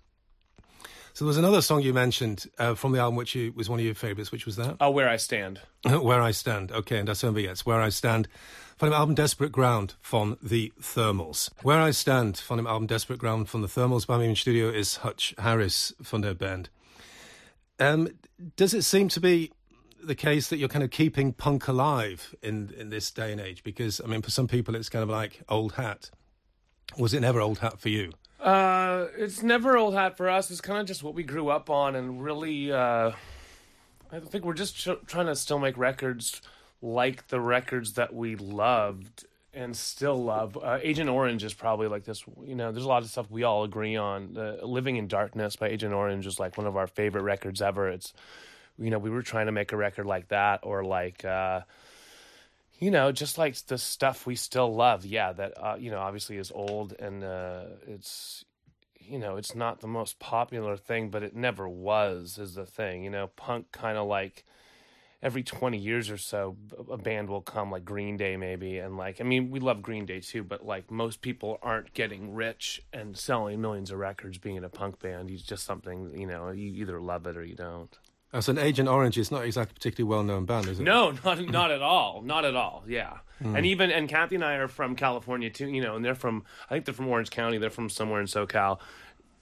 So 1.17 1.25
there 1.25 1.29
was 1.29 1.39
another 1.39 1.63
song 1.63 1.81
you 1.81 1.95
mentioned 1.95 2.47
uh, 2.59 2.75
from 2.75 2.93
the 2.93 2.99
album, 2.99 3.17
which 3.17 3.35
you, 3.35 3.51
was 3.57 3.71
one 3.71 3.81
of 3.81 3.87
your 3.87 3.95
favorites. 3.95 4.31
Which 4.33 4.45
was 4.45 4.57
that? 4.57 4.77
Oh, 4.83 4.91
Where 4.91 5.09
I 5.09 5.17
Stand. 5.17 5.63
Where 5.83 6.21
I 6.21 6.33
Stand. 6.33 6.71
Okay, 6.73 6.99
and 6.99 7.09
das 7.09 7.23
hören 7.23 7.35
wir 7.35 7.43
jetzt. 7.43 7.65
Where 7.65 7.81
I 7.81 7.91
Stand 7.91 8.29
von 8.77 8.91
dem 8.91 8.93
Album 8.93 9.15
Desperate 9.15 9.51
Ground 9.51 9.97
von 10.03 10.37
The 10.43 10.75
Thermals. 10.79 11.51
Where 11.63 11.81
I 11.81 11.95
Stand 11.95 12.37
von 12.37 12.59
dem 12.59 12.67
Album 12.67 12.87
Desperate 12.87 13.19
Ground 13.19 13.49
von 13.49 13.67
The 13.67 13.73
Thermals. 13.73 14.05
Bei 14.05 14.19
mir 14.19 14.27
im 14.27 14.37
Studio 14.37 14.69
is 14.69 15.03
Hutch 15.05 15.35
Harris 15.39 15.97
von 16.03 16.21
der 16.21 16.35
Band. 16.35 16.71
Um, 17.79 18.09
does 18.57 18.75
it 18.75 18.83
seem 18.83 19.09
to 19.09 19.21
be 19.21 19.53
the 20.03 20.15
case 20.15 20.49
that 20.49 20.59
you're 20.59 20.69
kind 20.69 20.85
of 20.85 20.91
keeping 20.91 21.33
punk 21.33 21.69
alive 21.69 22.35
in 22.43 22.73
in 22.77 22.91
this 22.91 23.11
day 23.11 23.33
and 23.33 23.41
age? 23.41 23.63
Because 23.63 24.01
I 24.01 24.07
mean, 24.07 24.23
for 24.23 24.31
some 24.31 24.49
people, 24.49 24.75
it's 24.75 24.89
kind 24.89 25.03
of 25.03 25.09
like 25.09 25.43
old 25.49 25.73
hat. 25.73 26.11
Was 26.97 27.13
it 27.13 27.21
never 27.21 27.41
old 27.41 27.59
hat 27.59 27.81
for 27.81 27.89
you? 27.89 28.13
Uh, 28.41 29.07
it's 29.17 29.43
never 29.43 29.77
old 29.77 29.95
hat 29.95 30.17
for 30.17 30.29
us. 30.29 30.51
It's 30.51 30.61
kind 30.61 30.79
of 30.79 30.87
just 30.87 31.03
what 31.03 31.15
we 31.15 31.23
grew 31.23 31.49
up 31.49 31.69
on, 31.69 31.97
and 31.97 32.23
really, 32.23 32.71
uh, 32.71 33.13
I 34.13 34.21
think 34.21 34.45
we're 34.45 34.55
just 34.55 34.77
ch- 34.77 35.07
trying 35.07 35.27
to 35.27 35.37
still 35.37 35.59
make 35.59 35.77
records 35.77 36.41
like 36.83 37.29
the 37.29 37.41
records 37.41 37.95
that 37.95 38.15
we 38.15 38.37
loved 38.37 39.25
and 39.57 39.77
still 39.77 40.23
love. 40.23 40.57
Uh, 40.63 40.79
Agent 40.83 41.11
Orange 41.11 41.43
is 41.43 41.55
probably 41.55 41.89
like 41.89 42.05
this. 42.05 42.23
You 42.45 42.55
know, 42.55 42.71
there's 42.71 42.85
a 42.85 42.89
lot 42.89 43.03
of 43.03 43.09
stuff 43.09 43.31
we 43.31 43.43
all 43.43 43.65
agree 43.65 43.97
on. 43.97 44.37
Uh, 44.37 44.65
Living 44.65 44.97
in 44.97 45.09
Darkness 45.09 45.57
by 45.57 45.69
Agent 45.69 45.93
Orange 45.95 46.27
is 46.27 46.39
like 46.39 46.57
one 46.57 46.67
of 46.67 46.77
our 46.77 46.87
favorite 46.87 47.23
records 47.23 47.61
ever. 47.61 47.89
It's 47.89 48.13
you 48.79 48.91
know, 48.91 48.99
we 48.99 49.11
were 49.11 49.23
trying 49.23 49.47
to 49.47 49.53
make 49.53 49.73
a 49.73 49.77
record 49.77 50.07
like 50.07 50.29
that 50.29 50.61
or 50.63 50.85
like, 50.85 51.25
uh, 51.25 51.63
you 52.79 52.91
know, 52.91 53.11
just 53.11 53.39
like 53.39 53.57
the 53.67 53.79
stuff 53.79 54.27
we 54.27 54.37
still 54.37 54.75
love. 54.75 55.07
Yeah, 55.07 55.33
that, 55.33 55.53
uh, 55.57 55.77
you 55.79 55.91
know, 55.91 55.99
obviously 55.99 56.37
is 56.37 56.53
old 56.55 56.95
and 56.99 57.25
uh, 57.25 57.65
it's, 57.87 58.45
you 59.01 59.19
know, 59.19 59.37
it's 59.37 59.55
not 59.55 59.81
the 59.81 59.87
most 59.87 60.19
popular 60.19 60.77
thing, 60.77 61.09
but 61.09 61.23
it 61.23 61.35
never 61.35 61.69
was, 61.69 62.39
is 62.39 62.55
the 62.55 62.67
thing. 62.67 63.03
You 63.05 63.11
know, 63.11 63.29
punk 63.29 63.73
kind 63.73 63.97
of 63.97 64.07
like 64.07 64.45
every 65.23 65.43
20 65.43 65.79
years 65.79 66.11
or 66.11 66.19
so 66.19 66.57
a 66.91 66.97
band 66.99 67.29
will 67.29 67.41
come 67.41 67.71
like 67.71 67.85
green 67.85 68.17
day 68.17 68.37
maybe 68.37 68.79
and 68.79 68.97
like 68.97 69.21
i 69.21 69.25
mean 69.25 69.51
we 69.51 69.59
love 69.59 69.81
green 69.81 70.05
day 70.05 70.21
too 70.21 70.45
but 70.45 70.65
like 70.65 70.91
most 70.91 71.23
people 71.23 71.59
aren't 71.63 71.93
getting 71.95 72.35
rich 72.35 72.83
and 72.93 73.17
selling 73.17 73.61
millions 73.61 73.91
of 73.91 73.99
records 73.99 74.39
being 74.39 74.57
in 74.57 74.65
a 74.65 74.69
punk 74.69 74.99
band 75.01 75.31
it's 75.31 75.43
just 75.43 75.65
something 75.65 76.17
you 76.19 76.27
know 76.27 76.51
you 76.51 76.71
either 76.75 77.01
love 77.01 77.27
it 77.27 77.37
or 77.37 77.45
you 77.45 77.55
don't 77.55 77.99
as 78.33 78.49
an 78.49 78.59
Agent 78.59 78.89
Orange 78.89 79.17
is 79.17 79.31
not 79.31 79.45
exactly 79.45 79.73
a 79.73 79.75
particularly 79.75 80.11
well 80.11 80.23
known 80.23 80.45
band, 80.45 80.67
is 80.67 80.79
it? 80.81 80.83
No, 80.83 81.13
not 81.25 81.41
not 81.49 81.71
at 81.71 81.81
all. 81.81 82.23
Not 82.23 82.45
at 82.45 82.55
all. 82.55 82.85
Yeah. 82.87 83.19
Mm. 83.43 83.57
And 83.57 83.67
even 83.67 83.91
and 83.91 84.09
Kathy 84.09 84.35
and 84.35 84.45
I 84.45 84.55
are 84.55 84.69
from 84.69 84.97
California 84.97 85.49
too, 85.49 85.69
you 85.69 85.81
know, 85.81 85.97
and 85.97 86.05
they're 86.05 86.15
from 86.15 86.45
I 86.69 86.75
think 86.75 86.85
they're 86.85 86.95
from 86.95 87.09
Orange 87.09 87.31
County, 87.31 87.59
they're 87.59 87.71
from 87.71 87.89
somewhere 87.89 88.21
in 88.21 88.27
SoCal. 88.27 88.79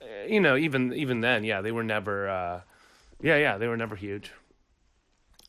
Uh, 0.00 0.04
you 0.28 0.40
know, 0.40 0.56
even 0.56 0.92
even 0.92 1.22
then, 1.22 1.44
yeah, 1.44 1.60
they 1.60 1.72
were 1.72 1.82
never 1.82 2.28
uh, 2.28 2.60
yeah, 3.20 3.36
yeah, 3.36 3.58
they 3.58 3.66
were 3.66 3.76
never 3.76 3.96
huge. 3.96 4.30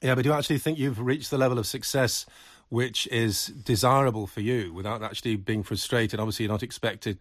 Yeah, 0.02 0.16
but 0.16 0.24
do 0.24 0.30
you 0.30 0.36
actually 0.36 0.60
think 0.60 0.78
you've 0.78 1.00
reached 1.00 1.32
the 1.32 1.38
level 1.38 1.58
of 1.58 1.66
success 1.66 2.26
which 2.70 3.08
is 3.08 3.48
desirable 3.48 4.28
for 4.28 4.42
you 4.42 4.74
without 4.74 5.02
actually 5.04 5.36
being 5.36 5.64
frustrated? 5.64 6.20
Obviously, 6.20 6.46
you're 6.46 6.54
not 6.54 6.64
expected 6.64 7.18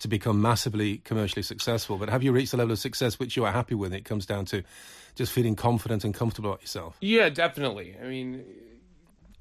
to 0.00 0.08
become 0.08 0.40
massively 0.42 0.98
commercially 0.98 1.42
successful, 1.42 1.96
but 1.98 2.08
have 2.08 2.22
you 2.22 2.32
reached 2.32 2.50
the 2.50 2.56
level 2.56 2.72
of 2.72 2.78
success 2.78 3.18
which 3.18 3.36
you 3.36 3.44
are 3.44 3.52
happy 3.52 3.74
with? 3.74 3.92
It 3.94 4.04
comes 4.04 4.26
down 4.26 4.44
to 4.46 4.62
just 5.14 5.32
feeling 5.32 5.54
confident 5.54 6.04
and 6.04 6.12
comfortable 6.12 6.50
about 6.50 6.62
yourself. 6.62 6.96
Yeah, 7.00 7.28
definitely. 7.28 7.96
I 8.02 8.06
mean, 8.06 8.44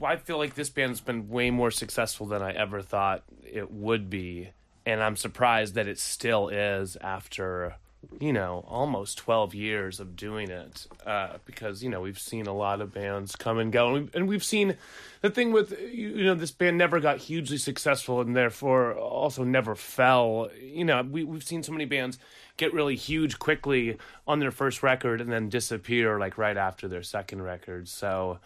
I 0.04 0.18
feel 0.18 0.38
like 0.38 0.54
this 0.54 0.70
band's 0.70 1.02
been 1.02 1.30
way 1.30 1.50
more 1.50 1.72
successful 1.72 2.28
than 2.28 2.42
I 2.44 2.52
ever 2.54 2.82
thought 2.82 3.24
it 3.44 3.72
would 3.72 4.10
be. 4.10 4.50
and 4.86 5.02
I'm 5.02 5.16
surprised 5.16 5.76
that 5.76 5.88
it 5.88 5.98
still 5.98 6.50
is 6.50 6.98
after 6.98 7.76
you 8.20 8.34
know 8.34 8.64
almost 8.68 9.18
12 9.18 9.54
years 9.54 10.00
of 10.00 10.16
doing 10.16 10.50
it 10.50 10.88
uh, 11.06 11.38
because 11.46 11.84
you 11.84 11.90
know 11.90 12.02
we've 12.02 12.20
seen 12.20 12.48
a 12.48 12.54
lot 12.54 12.82
of 12.82 12.94
bands 12.94 13.36
come 13.36 13.58
and 13.60 13.72
go. 13.72 13.88
And 13.88 13.94
we've, 13.94 14.16
and 14.16 14.28
we've 14.28 14.44
seen 14.44 14.78
the 15.22 15.30
thing 15.30 15.52
with 15.52 15.78
you 15.92 16.24
know 16.24 16.36
this 16.36 16.52
band 16.52 16.78
never 16.78 17.00
got 17.00 17.18
hugely 17.18 17.58
successful 17.58 18.22
and 18.22 18.36
therefore 18.36 18.94
also 18.94 19.44
never 19.44 19.76
fell. 19.76 20.50
You 20.62 20.86
know 20.86 21.02
we, 21.02 21.24
we've 21.24 21.44
seen 21.44 21.64
so 21.64 21.72
many 21.72 21.86
bands 21.86 22.18
get 22.58 22.74
really 22.74 22.96
huge 22.96 23.40
quickly 23.40 23.98
on 24.28 24.40
their 24.40 24.52
first 24.52 24.84
record 24.84 25.22
and 25.22 25.32
then 25.32 25.50
disappear 25.50 26.20
like 26.20 26.38
right 26.38 26.58
after 26.58 26.88
their 26.88 27.04
second 27.04 27.42
record. 27.42 27.88
So 27.88 28.40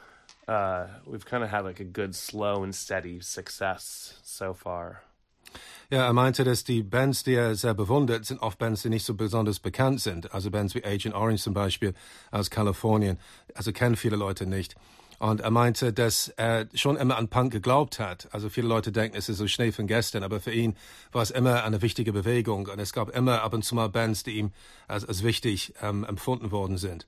uh, 0.48 0.88
we've 1.06 1.26
kind 1.26 1.44
of 1.44 1.50
had 1.50 1.66
like 1.66 1.80
a 1.80 1.86
good 1.86 2.16
slow 2.16 2.64
and 2.64 2.74
steady 2.74 3.20
success 3.20 4.20
so 4.24 4.54
far 4.54 5.02
Ja, 5.90 6.06
er 6.06 6.14
meinte, 6.14 6.44
dass 6.44 6.64
die 6.64 6.84
Bands, 6.84 7.24
die 7.24 7.34
er 7.34 7.56
sehr 7.56 7.74
bewundert, 7.74 8.26
sind 8.26 8.42
oft 8.42 8.60
Bands, 8.60 8.82
die 8.82 8.90
nicht 8.90 9.06
so 9.06 9.14
besonders 9.14 9.60
bekannt 9.60 10.02
sind. 10.02 10.34
Also 10.34 10.52
Bands 10.52 10.76
wie 10.76 10.84
Agent 10.84 11.16
Orange 11.16 11.42
zum 11.42 11.54
Beispiel 11.54 11.94
aus 12.32 12.50
Kalifornien. 12.50 13.20
Also 13.54 13.72
kennen 13.72 13.96
viele 13.96 14.18
Leute 14.18 14.46
nicht. 14.46 14.76
Und 15.20 15.42
er 15.42 15.50
meinte, 15.50 15.94
dass 15.94 16.28
er 16.30 16.68
schon 16.76 16.96
immer 16.96 17.18
an 17.18 17.28
Punk 17.28 17.52
geglaubt 17.52 18.00
hat. 18.00 18.28
Also 18.32 18.50
viele 18.50 18.68
Leute 18.68 18.92
denken, 18.92 19.18
es 19.18 19.30
ist 19.30 19.38
so 19.38 19.48
Schnee 19.48 19.72
von 19.72 19.88
gestern, 19.88 20.24
aber 20.24 20.40
für 20.40 20.52
ihn 20.52 20.76
war 21.12 21.24
es 21.24 21.32
immer 21.32 21.64
eine 21.64 21.82
wichtige 21.82 22.14
Bewegung. 22.14 22.68
Und 22.68 22.80
es 22.80 22.94
gab 22.94 23.10
immer 23.16 23.42
ab 23.42 23.54
und 23.54 23.64
zu 23.64 23.74
mal 23.74 23.90
Bands, 23.90 24.24
die 24.24 24.38
ihm 24.38 24.52
als, 24.88 25.06
als 25.06 25.24
wichtig 25.24 25.74
ähm, 25.82 26.04
empfunden 26.04 26.52
worden 26.52 26.78
sind. 26.78 27.08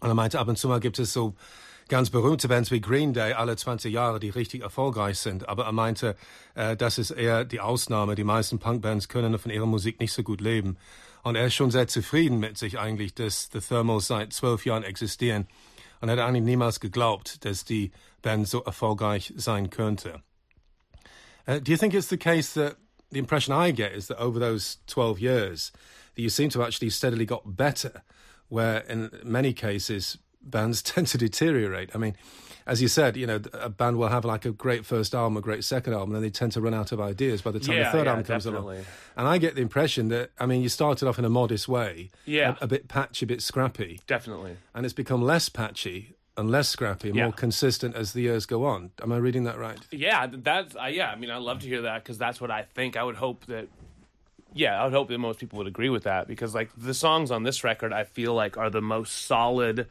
Und 0.00 0.08
er 0.08 0.14
meinte, 0.14 0.40
ab 0.40 0.48
und 0.48 0.58
zu 0.58 0.68
mal 0.68 0.80
gibt 0.80 0.98
es 0.98 1.12
so 1.12 1.34
ganz 1.88 2.10
berühmte 2.10 2.48
Bands 2.48 2.70
wie 2.70 2.80
Green 2.80 3.12
Day 3.12 3.32
alle 3.32 3.56
20 3.56 3.92
Jahre, 3.92 4.20
die 4.20 4.30
richtig 4.30 4.62
erfolgreich 4.62 5.18
sind. 5.18 5.48
Aber 5.48 5.64
er 5.64 5.72
meinte, 5.72 6.16
äh, 6.54 6.76
das 6.76 6.98
ist 6.98 7.10
eher 7.10 7.44
die 7.44 7.60
Ausnahme. 7.60 8.14
Die 8.14 8.24
meisten 8.24 8.58
Punkbands 8.58 9.08
können 9.08 9.38
von 9.38 9.50
ihrer 9.50 9.66
Musik 9.66 10.00
nicht 10.00 10.12
so 10.12 10.22
gut 10.22 10.40
leben. 10.40 10.76
Und 11.22 11.36
er 11.36 11.46
ist 11.46 11.54
schon 11.54 11.70
sehr 11.70 11.88
zufrieden 11.88 12.38
mit 12.38 12.58
sich 12.58 12.78
eigentlich, 12.78 13.14
dass 13.14 13.48
The 13.52 13.60
Thermals 13.60 14.06
seit 14.08 14.32
zwölf 14.32 14.64
Jahren 14.64 14.82
existieren. 14.82 15.46
Und 16.00 16.08
er 16.08 16.16
hat 16.16 16.24
eigentlich 16.26 16.44
niemals 16.44 16.80
geglaubt, 16.80 17.44
dass 17.44 17.64
die 17.64 17.92
Band 18.22 18.48
so 18.48 18.62
erfolgreich 18.64 19.32
sein 19.36 19.70
könnte. 19.70 20.22
Uh, 21.46 21.58
do 21.58 21.72
you 21.72 21.76
think 21.76 21.92
it's 21.92 22.08
the 22.08 22.16
case 22.16 22.54
that 22.54 22.76
the 23.10 23.18
impression 23.18 23.52
I 23.52 23.72
get 23.72 23.92
is 23.92 24.06
that 24.06 24.18
over 24.18 24.38
those 24.38 24.78
12 24.86 25.20
years, 25.20 25.72
that 26.14 26.22
you 26.22 26.28
seem 26.28 26.50
to 26.50 26.60
have 26.60 26.68
actually 26.68 26.90
steadily 26.90 27.26
got 27.26 27.56
better, 27.56 28.02
where 28.48 28.78
in 28.88 29.10
many 29.24 29.52
cases 29.52 30.18
bands 30.42 30.82
tend 30.92 31.06
to 31.08 31.18
deteriorate. 31.18 31.90
I 31.94 31.98
mean, 31.98 32.16
as 32.66 32.80
you 32.80 32.86
said, 32.88 33.16
you 33.16 33.26
know, 33.26 33.40
a 33.54 33.68
band 33.68 33.98
will 33.98 34.08
have 34.08 34.24
like 34.24 34.44
a 34.44 34.52
great 34.52 34.86
first 34.86 35.14
album, 35.14 35.36
a 35.36 35.40
great 35.40 35.64
second 35.64 35.94
album, 35.94 36.10
and 36.10 36.16
then 36.16 36.22
they 36.22 36.30
tend 36.30 36.52
to 36.52 36.60
run 36.60 36.74
out 36.74 36.92
of 36.92 37.00
ideas 37.00 37.42
by 37.42 37.50
the 37.50 37.58
time 37.58 37.76
Yeah, 37.76 37.84
the 37.84 37.90
third 37.98 38.04
yeah, 38.04 38.10
album 38.10 38.24
comes 38.24 38.44
definitely. 38.44 38.76
along. 38.76 38.86
And 39.16 39.26
I 39.28 39.38
get 39.38 39.56
the 39.56 39.62
impression 39.62 40.08
that, 40.08 40.30
I 40.38 40.46
mean, 40.46 40.62
you 40.62 40.68
started 40.68 41.08
off 41.08 41.18
in 41.18 41.24
a 41.24 41.28
modest 41.28 41.66
way, 41.68 42.10
Yeah. 42.24 42.56
a, 42.60 42.64
a 42.64 42.66
bit 42.68 42.86
patchy, 42.86 43.24
a 43.24 43.26
bit 43.26 43.42
scrappy, 43.42 44.00
definitely 44.06 44.56
and 44.74 44.84
it's 44.86 44.94
become 44.94 45.22
less 45.22 45.48
patchy 45.48 46.14
and 46.36 46.50
less 46.50 46.68
scrappy, 46.68 47.08
and 47.08 47.16
Yeah. 47.16 47.24
more 47.24 47.32
consistent 47.32 47.96
as 47.96 48.12
the 48.12 48.22
years 48.22 48.46
go 48.46 48.64
on. 48.64 48.92
Am 49.02 49.10
I 49.12 49.16
reading 49.16 49.42
that 49.44 49.58
right? 49.58 49.80
Yeah, 49.90 50.28
that's 50.30 50.76
uh, 50.76 50.84
yeah. 50.86 51.10
I 51.10 51.16
mean, 51.16 51.30
I 51.32 51.36
love 51.38 51.58
to 51.60 51.66
hear 51.66 51.82
that 51.82 52.04
because 52.04 52.16
that's 52.16 52.40
what 52.40 52.50
I 52.52 52.62
think. 52.62 52.96
I 52.96 53.02
would 53.02 53.16
hope 53.16 53.44
that. 53.46 53.68
Yeah, 54.54 54.80
I 54.80 54.84
would 54.84 54.92
hope 54.92 55.08
that 55.08 55.18
most 55.18 55.38
people 55.40 55.58
would 55.58 55.66
agree 55.66 55.88
with 55.88 56.04
that 56.04 56.28
because 56.28 56.54
like 56.54 56.70
the 56.76 56.94
songs 56.94 57.30
on 57.30 57.42
this 57.42 57.64
record, 57.64 57.92
I 57.92 58.04
feel 58.04 58.34
like 58.34 58.56
are 58.56 58.70
the 58.70 58.80
most 58.82 59.26
solid 59.26 59.88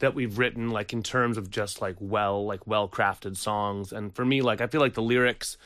that 0.00 0.14
we've 0.14 0.38
written, 0.38 0.70
like 0.70 0.92
in 0.92 1.02
terms 1.02 1.38
of 1.38 1.50
just 1.50 1.80
like 1.80 1.96
well, 2.00 2.44
like 2.44 2.66
well 2.66 2.88
crafted 2.88 3.36
songs. 3.36 3.92
And 3.92 4.14
for 4.14 4.24
me, 4.24 4.42
like 4.42 4.60
I 4.60 4.66
feel 4.66 4.80
like 4.80 4.94
the 4.94 5.02
lyrics 5.02 5.56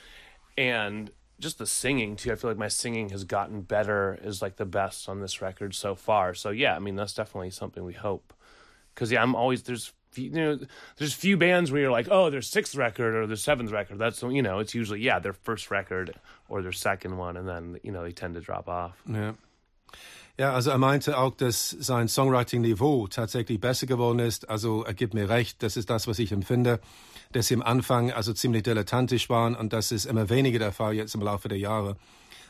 and 0.57 1.11
just 1.41 1.59
the 1.59 1.67
singing 1.67 2.17
too. 2.17 2.33
I 2.33 2.37
feel 2.37 2.51
like 2.51 2.59
my 2.59 2.69
singing 2.69 3.09
has 3.11 3.25
gotten 3.25 3.63
better, 3.63 4.19
is 4.23 4.43
like 4.43 4.57
the 4.57 4.65
best 4.65 5.09
on 5.09 5.21
this 5.21 5.41
record 5.41 5.75
so 5.75 5.95
far. 5.95 6.35
So 6.35 6.51
yeah, 6.51 6.77
I 6.77 6.79
mean 6.79 6.97
that's 6.97 7.15
definitely 7.15 7.51
something 7.51 7.85
we 7.85 7.95
hope. 7.95 8.33
Because 8.95 9.11
yeah, 9.11 9.23
I'm 9.23 9.35
always 9.35 9.63
there's 9.63 9.93
you 10.17 10.31
know 10.31 10.59
there's 10.97 11.13
few 11.13 11.37
bands 11.37 11.73
where 11.73 11.83
you're 11.83 11.91
like 11.91 12.09
oh 12.09 12.31
their 12.31 12.43
sixth 12.43 12.77
record 12.77 13.15
or 13.15 13.27
their 13.27 13.37
seventh 13.37 13.73
record. 13.73 13.99
That's 13.99 14.23
you 14.23 14.43
know 14.43 14.59
it's 14.59 14.75
usually 14.75 15.01
yeah 15.01 15.19
their 15.19 15.33
first 15.33 15.71
record 15.71 16.15
or 16.49 16.63
their 16.63 16.73
second 16.73 17.17
one, 17.17 17.37
and 17.37 17.49
then 17.49 17.79
you 17.83 17.93
know 17.93 18.03
they 18.03 18.13
tend 18.13 18.35
to 18.35 18.41
drop 18.41 18.69
off. 18.69 19.01
Ja. 19.07 19.33
Ja, 20.37 20.53
also 20.53 20.71
er 20.71 20.79
meinte 20.79 21.17
auch, 21.17 21.33
dass 21.37 21.71
sein 21.71 22.09
Songwriting-Niveau 22.09 23.07
tatsächlich 23.07 23.61
besser 23.61 23.87
geworden 23.87 24.19
ist. 24.19 24.49
Also 24.49 24.83
er 24.83 24.93
gibt 24.93 25.15
mir 25.15 25.29
recht, 25.29 25.63
das 25.63 25.77
ist 25.77 25.91
das, 25.91 26.09
was 26.09 26.19
ich 26.19 26.33
empfinde, 26.33 26.81
dass 27.31 27.47
sie 27.47 27.55
am 27.55 27.63
Anfang 27.63 28.11
also 28.11 28.33
ziemlich 28.33 28.65
dilettantisch 28.65 29.31
waren 29.31 29.55
und 29.55 29.73
das 29.73 29.93
ist 29.93 30.07
immer 30.07 30.29
weniger 30.31 30.59
der 30.59 30.73
Fall 30.73 30.95
jetzt 30.95 31.15
im 31.15 31.23
Laufe 31.23 31.49
der 31.49 31.59
Jahre. 31.59 31.97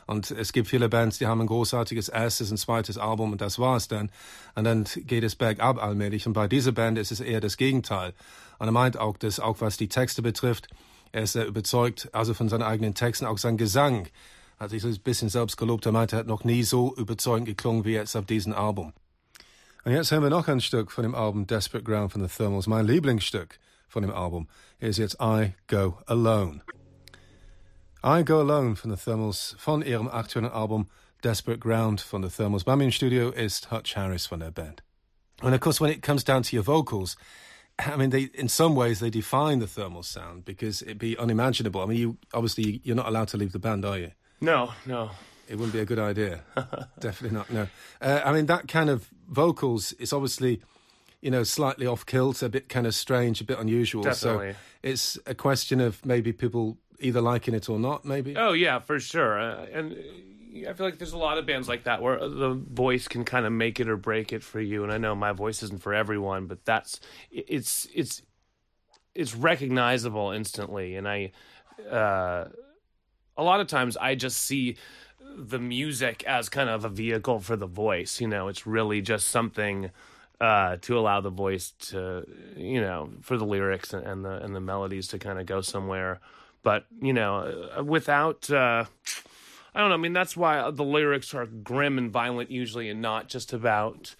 Und 0.07 0.31
es 0.31 0.51
gibt 0.51 0.67
viele 0.67 0.89
Bands, 0.89 1.19
die 1.19 1.27
haben 1.27 1.41
ein 1.41 1.47
großartiges 1.47 2.09
erstes 2.09 2.49
und 2.49 2.57
zweites 2.57 2.97
Album 2.97 3.31
und 3.31 3.41
das 3.41 3.59
war's 3.59 3.87
dann. 3.87 4.09
Und 4.55 4.63
dann 4.63 4.85
geht 4.97 5.23
es 5.23 5.35
bergab 5.35 5.81
allmählich. 5.81 6.25
Und 6.25 6.33
bei 6.33 6.47
dieser 6.47 6.71
Band 6.71 6.97
ist 6.97 7.11
es 7.11 7.19
eher 7.19 7.39
das 7.39 7.55
Gegenteil. 7.55 8.13
Und 8.57 8.67
er 8.67 8.71
meint 8.71 8.97
auch, 8.97 9.17
dass 9.17 9.39
auch 9.39 9.61
was 9.61 9.77
die 9.77 9.89
Texte 9.89 10.23
betrifft, 10.23 10.69
er 11.11 11.23
ist 11.23 11.33
sehr 11.33 11.45
überzeugt, 11.45 12.09
also 12.13 12.33
von 12.33 12.49
seinen 12.49 12.63
eigenen 12.63 12.93
Texten, 12.93 13.25
auch 13.25 13.37
sein 13.37 13.57
Gesang 13.57 14.07
hat 14.57 14.69
sich 14.69 14.81
so 14.81 14.87
ein 14.87 14.99
bisschen 14.99 15.29
selbst 15.29 15.57
gelobt. 15.57 15.85
Er 15.85 15.91
meinte, 15.91 16.15
er 16.15 16.19
hat 16.19 16.27
noch 16.27 16.43
nie 16.43 16.63
so 16.63 16.95
überzeugend 16.95 17.47
geklungen 17.47 17.85
wie 17.85 17.93
jetzt 17.93 18.15
auf 18.15 18.25
diesem 18.25 18.53
Album. 18.53 18.93
Und 19.83 19.91
jetzt 19.91 20.11
hören 20.11 20.23
wir 20.23 20.29
noch 20.29 20.47
ein 20.47 20.61
Stück 20.61 20.91
von 20.91 21.03
dem 21.03 21.13
Album 21.13 21.45
Desperate 21.45 21.83
Ground 21.83 22.11
von 22.11 22.27
The 22.27 22.35
Thermals, 22.35 22.67
mein 22.67 22.87
Lieblingsstück 22.87 23.59
von 23.87 24.01
dem 24.01 24.11
Album. 24.11 24.47
Ist 24.79 24.97
jetzt 24.97 25.17
I 25.21 25.53
Go 25.67 25.99
Alone. 26.07 26.61
I 28.03 28.23
Go 28.23 28.39
Alone 28.39 28.75
von 28.75 28.95
The 28.95 29.03
Thermals 29.03 29.55
von 29.59 29.81
ihrem 29.81 30.07
aktuellen 30.07 30.49
Album 30.49 30.87
Desperate 31.23 31.59
Ground 31.59 32.01
von 32.01 32.23
The 32.23 32.29
Thermals. 32.29 32.63
Bei 32.63 32.75
mir 32.75 32.85
im 32.85 32.91
Studio 32.91 33.29
ist 33.29 33.71
Hutch 33.71 33.95
Harris 33.95 34.25
von 34.25 34.39
der 34.39 34.51
Band. 34.51 34.83
And 35.41 35.53
of 35.53 35.59
course, 35.59 35.81
when 35.81 35.91
it 35.91 36.01
comes 36.01 36.23
down 36.23 36.43
to 36.43 36.55
your 36.55 36.63
vocals, 36.63 37.17
I 37.77 37.97
mean, 37.97 38.09
they 38.09 38.29
in 38.33 38.47
some 38.47 38.73
ways 38.73 38.99
they 38.99 39.09
define 39.09 39.59
the 39.59 39.67
thermal 39.67 40.03
sound 40.03 40.45
because 40.45 40.81
it'd 40.81 40.97
be 40.97 41.17
unimaginable. 41.17 41.81
I 41.81 41.85
mean, 41.85 41.97
you 41.97 42.17
obviously 42.33 42.79
you're 42.83 42.95
not 42.95 43.07
allowed 43.07 43.27
to 43.29 43.37
leave 43.37 43.51
the 43.51 43.59
band, 43.59 43.85
are 43.85 43.99
you? 43.99 44.11
No, 44.41 44.73
no. 44.85 45.11
It 45.47 45.55
wouldn't 45.55 45.73
be 45.73 45.79
a 45.79 45.85
good 45.85 45.99
idea. 45.99 46.41
Definitely 46.99 47.37
not. 47.37 47.51
No. 47.51 47.67
Uh, 48.01 48.21
I 48.25 48.31
mean, 48.33 48.47
that 48.47 48.67
kind 48.67 48.89
of 48.89 49.09
vocals 49.29 49.93
is 49.93 50.11
obviously, 50.11 50.61
you 51.21 51.29
know, 51.29 51.43
slightly 51.43 51.85
off 51.85 52.05
kilter, 52.05 52.47
a 52.47 52.49
bit 52.49 52.67
kind 52.67 52.87
of 52.87 52.95
strange, 52.95 53.41
a 53.41 53.43
bit 53.43 53.59
unusual. 53.59 54.03
Definitely. 54.03 54.53
So 54.53 54.57
it's 54.83 55.19
a 55.25 55.35
question 55.35 55.81
of 55.81 56.03
maybe 56.05 56.33
people 56.33 56.77
either 56.99 57.21
liking 57.21 57.53
it 57.53 57.69
or 57.69 57.79
not. 57.79 58.05
Maybe. 58.05 58.35
Oh 58.35 58.53
yeah, 58.53 58.79
for 58.79 58.99
sure. 58.99 59.39
Uh, 59.39 59.65
and 59.71 59.93
uh, 59.93 60.69
I 60.69 60.73
feel 60.73 60.85
like 60.85 60.97
there's 60.97 61.13
a 61.13 61.17
lot 61.17 61.37
of 61.37 61.45
bands 61.45 61.67
like 61.67 61.83
that 61.83 62.01
where 62.01 62.17
the 62.17 62.53
voice 62.53 63.07
can 63.07 63.23
kind 63.23 63.45
of 63.45 63.51
make 63.51 63.79
it 63.79 63.87
or 63.87 63.97
break 63.97 64.33
it 64.33 64.43
for 64.43 64.59
you. 64.59 64.83
And 64.83 64.91
I 64.91 64.97
know 64.97 65.13
my 65.13 65.31
voice 65.31 65.61
isn't 65.63 65.81
for 65.81 65.93
everyone, 65.93 66.47
but 66.47 66.65
that's 66.65 66.99
it's 67.31 67.87
it's 67.93 68.21
it's 69.13 69.35
recognizable 69.35 70.31
instantly. 70.31 70.95
And 70.95 71.07
I 71.07 71.31
uh, 71.89 72.45
a 73.37 73.43
lot 73.43 73.59
of 73.59 73.67
times 73.67 73.97
I 73.97 74.15
just 74.15 74.37
see 74.39 74.77
the 75.37 75.59
music 75.59 76.23
as 76.25 76.49
kind 76.49 76.69
of 76.69 76.85
a 76.85 76.89
vehicle 76.89 77.39
for 77.39 77.55
the 77.55 77.67
voice. 77.67 78.21
You 78.21 78.27
know, 78.27 78.47
it's 78.47 78.65
really 78.65 79.01
just 79.01 79.27
something 79.27 79.91
uh, 80.39 80.77
to 80.81 80.97
allow 80.97 81.21
the 81.21 81.29
voice 81.29 81.71
to, 81.89 82.25
you 82.55 82.81
know, 82.81 83.09
for 83.21 83.37
the 83.37 83.45
lyrics 83.45 83.93
and, 83.93 84.05
and 84.05 84.25
the 84.25 84.43
and 84.43 84.55
the 84.55 84.59
melodies 84.59 85.07
to 85.09 85.19
kind 85.19 85.39
of 85.39 85.45
go 85.45 85.61
somewhere. 85.61 86.19
But 86.63 86.85
you 87.01 87.13
know, 87.13 87.69
uh, 87.77 87.83
without, 87.83 88.49
uh, 88.49 88.85
I 89.73 89.79
don't 89.79 89.89
know. 89.89 89.95
I 89.95 89.97
mean, 89.99 90.13
that's 90.13 90.35
why 90.35 90.71
the 90.71 90.83
lyrics 90.83 91.33
are 91.33 91.45
grim 91.45 91.97
and 91.97 92.11
violent 92.11 92.51
usually, 92.51 92.89
and 92.89 93.01
not 93.01 93.27
just 93.27 93.53
about. 93.53 94.15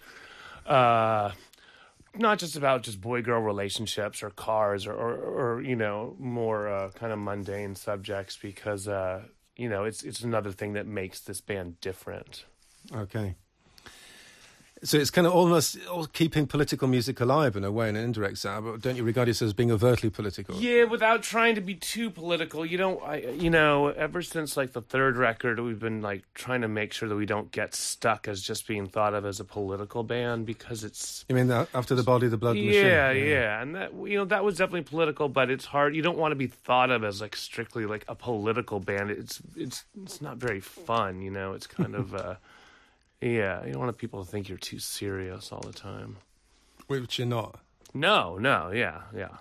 Uh, 0.64 1.32
not 2.18 2.38
just 2.38 2.56
about 2.56 2.82
just 2.82 3.00
boy 3.00 3.22
girl 3.22 3.40
relationships 3.40 4.22
or 4.22 4.30
cars 4.30 4.86
or, 4.86 4.94
or, 4.94 5.14
or 5.56 5.62
you 5.62 5.76
know 5.76 6.16
more 6.18 6.68
uh, 6.68 6.90
kind 6.90 7.12
of 7.12 7.18
mundane 7.18 7.74
subjects 7.74 8.38
because 8.40 8.88
uh, 8.88 9.22
you 9.56 9.68
know 9.68 9.84
it's 9.84 10.02
it's 10.02 10.20
another 10.20 10.52
thing 10.52 10.74
that 10.74 10.86
makes 10.86 11.20
this 11.20 11.40
band 11.40 11.80
different. 11.80 12.44
Okay. 12.92 13.34
So 14.82 14.98
it's 14.98 15.10
kind 15.10 15.26
of 15.26 15.32
almost 15.32 15.78
keeping 16.12 16.46
political 16.46 16.86
music 16.86 17.18
alive 17.20 17.56
in 17.56 17.64
a 17.64 17.72
way, 17.72 17.88
in 17.88 17.96
an 17.96 18.04
indirect 18.04 18.36
sense. 18.36 18.62
But 18.62 18.82
don't 18.82 18.94
you 18.94 19.04
regard 19.04 19.26
yourself 19.26 19.46
as 19.48 19.52
being 19.54 19.70
overtly 19.70 20.10
political? 20.10 20.54
Yeah, 20.56 20.84
without 20.84 21.22
trying 21.22 21.54
to 21.54 21.62
be 21.62 21.74
too 21.74 22.10
political. 22.10 22.64
You 22.66 22.76
don't, 22.76 23.02
I, 23.02 23.16
you 23.16 23.48
know, 23.48 23.88
ever 23.88 24.20
since 24.20 24.54
like 24.54 24.74
the 24.74 24.82
third 24.82 25.16
record, 25.16 25.58
we've 25.60 25.78
been 25.78 26.02
like 26.02 26.24
trying 26.34 26.60
to 26.60 26.68
make 26.68 26.92
sure 26.92 27.08
that 27.08 27.16
we 27.16 27.24
don't 27.24 27.50
get 27.52 27.74
stuck 27.74 28.28
as 28.28 28.42
just 28.42 28.66
being 28.66 28.86
thought 28.86 29.14
of 29.14 29.24
as 29.24 29.40
a 29.40 29.44
political 29.44 30.02
band 30.02 30.44
because 30.44 30.84
it's 30.84 31.24
You 31.30 31.36
mean 31.36 31.50
after 31.50 31.94
the 31.94 32.02
body, 32.02 32.28
the 32.28 32.36
blood, 32.36 32.56
the 32.56 32.60
yeah, 32.60 33.08
machine? 33.08 33.26
yeah, 33.28 33.62
and 33.62 33.74
that 33.74 33.94
you 33.94 34.18
know 34.18 34.24
that 34.26 34.44
was 34.44 34.58
definitely 34.58 34.82
political, 34.82 35.30
but 35.30 35.50
it's 35.50 35.64
hard. 35.64 35.96
You 35.96 36.02
don't 36.02 36.18
want 36.18 36.32
to 36.32 36.36
be 36.36 36.48
thought 36.48 36.90
of 36.90 37.02
as 37.02 37.22
like 37.22 37.34
strictly 37.34 37.86
like 37.86 38.04
a 38.08 38.14
political 38.14 38.80
band. 38.80 39.10
It's 39.10 39.40
it's 39.56 39.84
it's 40.02 40.20
not 40.20 40.36
very 40.36 40.60
fun. 40.60 41.22
You 41.22 41.30
know, 41.30 41.54
it's 41.54 41.66
kind 41.66 41.94
of 41.94 42.14
uh, 42.14 42.34
yeah. 43.20 43.64
You 43.64 43.72
don't 43.72 43.82
want 43.82 43.96
people 43.96 44.24
to 44.24 44.30
think 44.30 44.48
you're 44.48 44.58
too 44.58 44.78
serious 44.78 45.52
all 45.52 45.60
the 45.60 45.72
time. 45.72 46.16
Which 46.86 47.18
you're 47.18 47.26
not. 47.26 47.60
No, 47.94 48.36
no, 48.38 48.70
yeah, 48.72 49.02
yeah. 49.14 49.38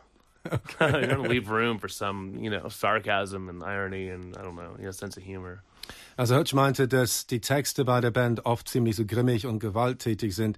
Okay. 0.51 1.01
you 1.01 1.07
don't 1.07 1.27
leave 1.27 1.49
room 1.49 1.77
for 1.79 1.87
some, 1.87 2.35
you 2.39 2.49
know, 2.49 2.69
sarcasm 2.69 3.49
and 3.49 3.63
irony 3.63 4.09
and 4.09 4.37
I 4.37 4.43
don't 4.43 4.55
know, 4.55 4.75
you 4.77 4.85
know, 4.85 4.91
sense 4.91 5.17
of 5.17 5.23
humor. 5.23 5.63
Also 6.17 6.35
Hutch 6.35 6.53
meinte, 6.53 6.87
dass 6.87 7.27
die 7.27 7.41
Texte 7.41 7.85
bei 7.85 8.01
der 8.01 8.11
Band 8.11 8.45
oft 8.45 8.69
ziemlich 8.69 8.95
so 8.95 9.05
grimmig 9.05 9.45
und 9.45 9.59
gewalttätig 9.59 10.35
sind, 10.35 10.57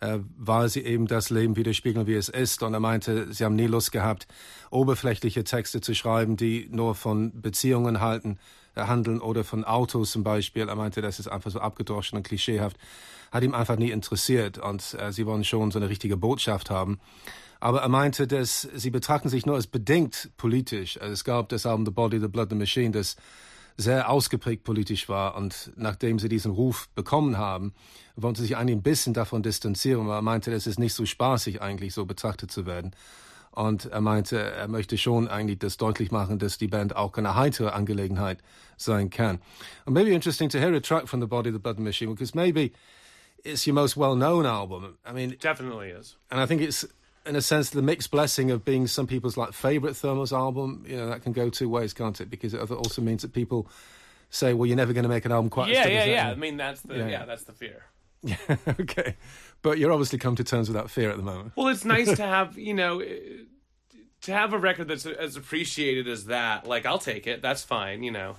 äh, 0.00 0.18
weil 0.36 0.68
sie 0.68 0.84
eben 0.84 1.06
das 1.06 1.30
Leben 1.30 1.56
widerspiegeln, 1.56 2.06
wie 2.06 2.14
es 2.14 2.28
ist. 2.28 2.62
Und 2.62 2.74
er 2.74 2.80
meinte, 2.80 3.32
sie 3.32 3.44
haben 3.44 3.54
nie 3.54 3.66
Lust 3.66 3.92
gehabt, 3.92 4.26
oberflächliche 4.70 5.44
Texte 5.44 5.80
zu 5.80 5.94
schreiben, 5.94 6.36
die 6.36 6.68
nur 6.70 6.94
von 6.94 7.40
Beziehungen 7.40 8.00
halten, 8.00 8.38
handeln 8.76 9.20
oder 9.20 9.44
von 9.44 9.64
Autos 9.64 10.12
zum 10.12 10.24
Beispiel. 10.24 10.68
Er 10.68 10.76
meinte, 10.76 11.02
das 11.02 11.18
ist 11.18 11.28
einfach 11.28 11.50
so 11.50 11.60
abgedroschen 11.60 12.16
und 12.16 12.26
klischeehaft. 12.26 12.76
Hat 13.30 13.42
ihm 13.42 13.54
einfach 13.54 13.76
nie 13.76 13.90
interessiert 13.90 14.58
und 14.58 14.96
äh, 14.98 15.12
sie 15.12 15.26
wollen 15.26 15.44
schon 15.44 15.70
so 15.70 15.78
eine 15.78 15.88
richtige 15.88 16.16
Botschaft 16.16 16.70
haben. 16.70 16.98
Aber 17.60 17.80
er 17.80 17.88
meinte, 17.88 18.26
dass 18.26 18.68
sie 18.74 18.90
betrachten 18.90 19.28
sich 19.28 19.46
nur 19.46 19.54
als 19.56 19.66
bedingt 19.66 20.30
politisch. 20.36 21.00
Also 21.00 21.12
es 21.12 21.24
gab 21.24 21.48
das 21.48 21.66
Album 21.66 21.86
The 21.86 21.92
Body, 21.92 22.20
The 22.20 22.28
Blood, 22.28 22.50
The 22.50 22.56
Machine, 22.56 22.90
das 22.90 23.16
sehr 23.76 24.10
ausgeprägt 24.10 24.64
politisch 24.64 25.08
war. 25.08 25.34
Und 25.36 25.72
nachdem 25.76 26.18
sie 26.18 26.28
diesen 26.28 26.52
Ruf 26.52 26.88
bekommen 26.94 27.38
haben, 27.38 27.72
wollten 28.16 28.36
sie 28.36 28.42
sich 28.42 28.56
eigentlich 28.56 28.76
ein 28.76 28.82
bisschen 28.82 29.14
davon 29.14 29.42
distanzieren. 29.42 30.02
Aber 30.02 30.16
er 30.16 30.22
meinte, 30.22 30.52
es 30.52 30.66
ist 30.66 30.78
nicht 30.78 30.94
so 30.94 31.06
spaßig 31.06 31.62
eigentlich 31.62 31.94
so 31.94 32.04
betrachtet 32.04 32.50
zu 32.50 32.66
werden. 32.66 32.94
Und 33.54 33.86
er 33.86 34.00
meinte, 34.00 34.36
er 34.36 34.66
möchte 34.66 34.98
schon 34.98 35.28
eigentlich 35.28 35.60
das 35.60 35.76
deutlich 35.76 36.10
machen, 36.10 36.40
dass 36.40 36.58
die 36.58 36.66
Band 36.66 36.96
auch 36.96 37.16
eine 37.16 37.36
heitere 37.36 37.72
Angelegenheit 37.72 38.38
sein 38.76 39.10
kann. 39.10 39.38
And 39.86 39.94
maybe 39.94 40.10
interesting 40.10 40.48
to 40.50 40.58
hear 40.58 40.74
a 40.74 40.80
track 40.80 41.06
from 41.06 41.20
The 41.20 41.28
Body, 41.28 41.50
of 41.50 41.54
The 41.54 41.60
Blood, 41.60 41.78
Machine, 41.78 42.10
because 42.10 42.34
maybe 42.34 42.72
it's 43.44 43.64
your 43.64 43.74
most 43.74 43.96
well-known 43.96 44.44
album. 44.44 44.98
I 45.06 45.12
mean, 45.12 45.30
it 45.30 45.40
definitely 45.40 45.90
is. 45.90 46.16
And 46.32 46.40
I 46.40 46.46
think 46.46 46.62
it's 46.62 46.84
in 47.26 47.36
a 47.36 47.40
sense, 47.40 47.70
the 47.70 47.82
mixed 47.82 48.10
blessing 48.10 48.50
of 48.50 48.64
being 48.64 48.86
some 48.86 49.06
people's 49.06 49.36
like 49.36 49.52
favorite 49.52 49.94
Thermals 49.94 50.32
album, 50.32 50.84
you 50.86 50.96
know, 50.96 51.08
that 51.08 51.22
can 51.22 51.32
go 51.32 51.48
two 51.48 51.68
ways, 51.68 51.94
can't 51.94 52.20
it? 52.20 52.28
Because 52.28 52.54
it 52.54 52.70
also 52.70 53.02
means 53.02 53.22
that 53.22 53.32
people 53.32 53.66
say, 54.30 54.52
"Well, 54.52 54.66
you're 54.66 54.76
never 54.76 54.92
going 54.92 55.04
to 55.04 55.08
make 55.08 55.24
an 55.24 55.32
album 55.32 55.48
quite." 55.48 55.70
Yeah, 55.70 55.84
as 55.84 55.90
yeah, 55.90 56.00
as 56.00 56.08
yeah. 56.08 56.30
I 56.30 56.34
mean, 56.34 56.56
that's 56.56 56.82
the 56.82 56.96
yeah, 56.96 57.06
yeah, 57.06 57.24
that's 57.24 57.44
the 57.44 57.52
fear. 57.52 57.84
Yeah, 58.24 58.36
okay, 58.80 59.16
but 59.62 59.78
you're 59.78 59.92
obviously 59.92 60.18
come 60.18 60.34
to 60.36 60.44
terms 60.44 60.68
with 60.68 60.76
that 60.76 60.90
fear 60.90 61.10
at 61.10 61.16
the 61.16 61.22
moment. 61.22 61.52
Well, 61.56 61.68
it's 61.68 61.84
nice 61.84 62.16
to 62.16 62.22
have 62.26 62.58
you 62.58 62.74
know 62.74 63.00
eh, 63.00 63.18
to 64.22 64.32
have 64.32 64.52
a 64.52 64.58
record 64.58 64.88
that's 64.88 65.06
as 65.06 65.36
appreciated 65.36 66.08
as 66.08 66.26
that. 66.26 66.66
Like, 66.66 66.86
I'll 66.86 66.98
take 66.98 67.26
it. 67.26 67.42
That's 67.42 67.62
fine. 67.62 68.02
You 68.02 68.10
know. 68.10 68.36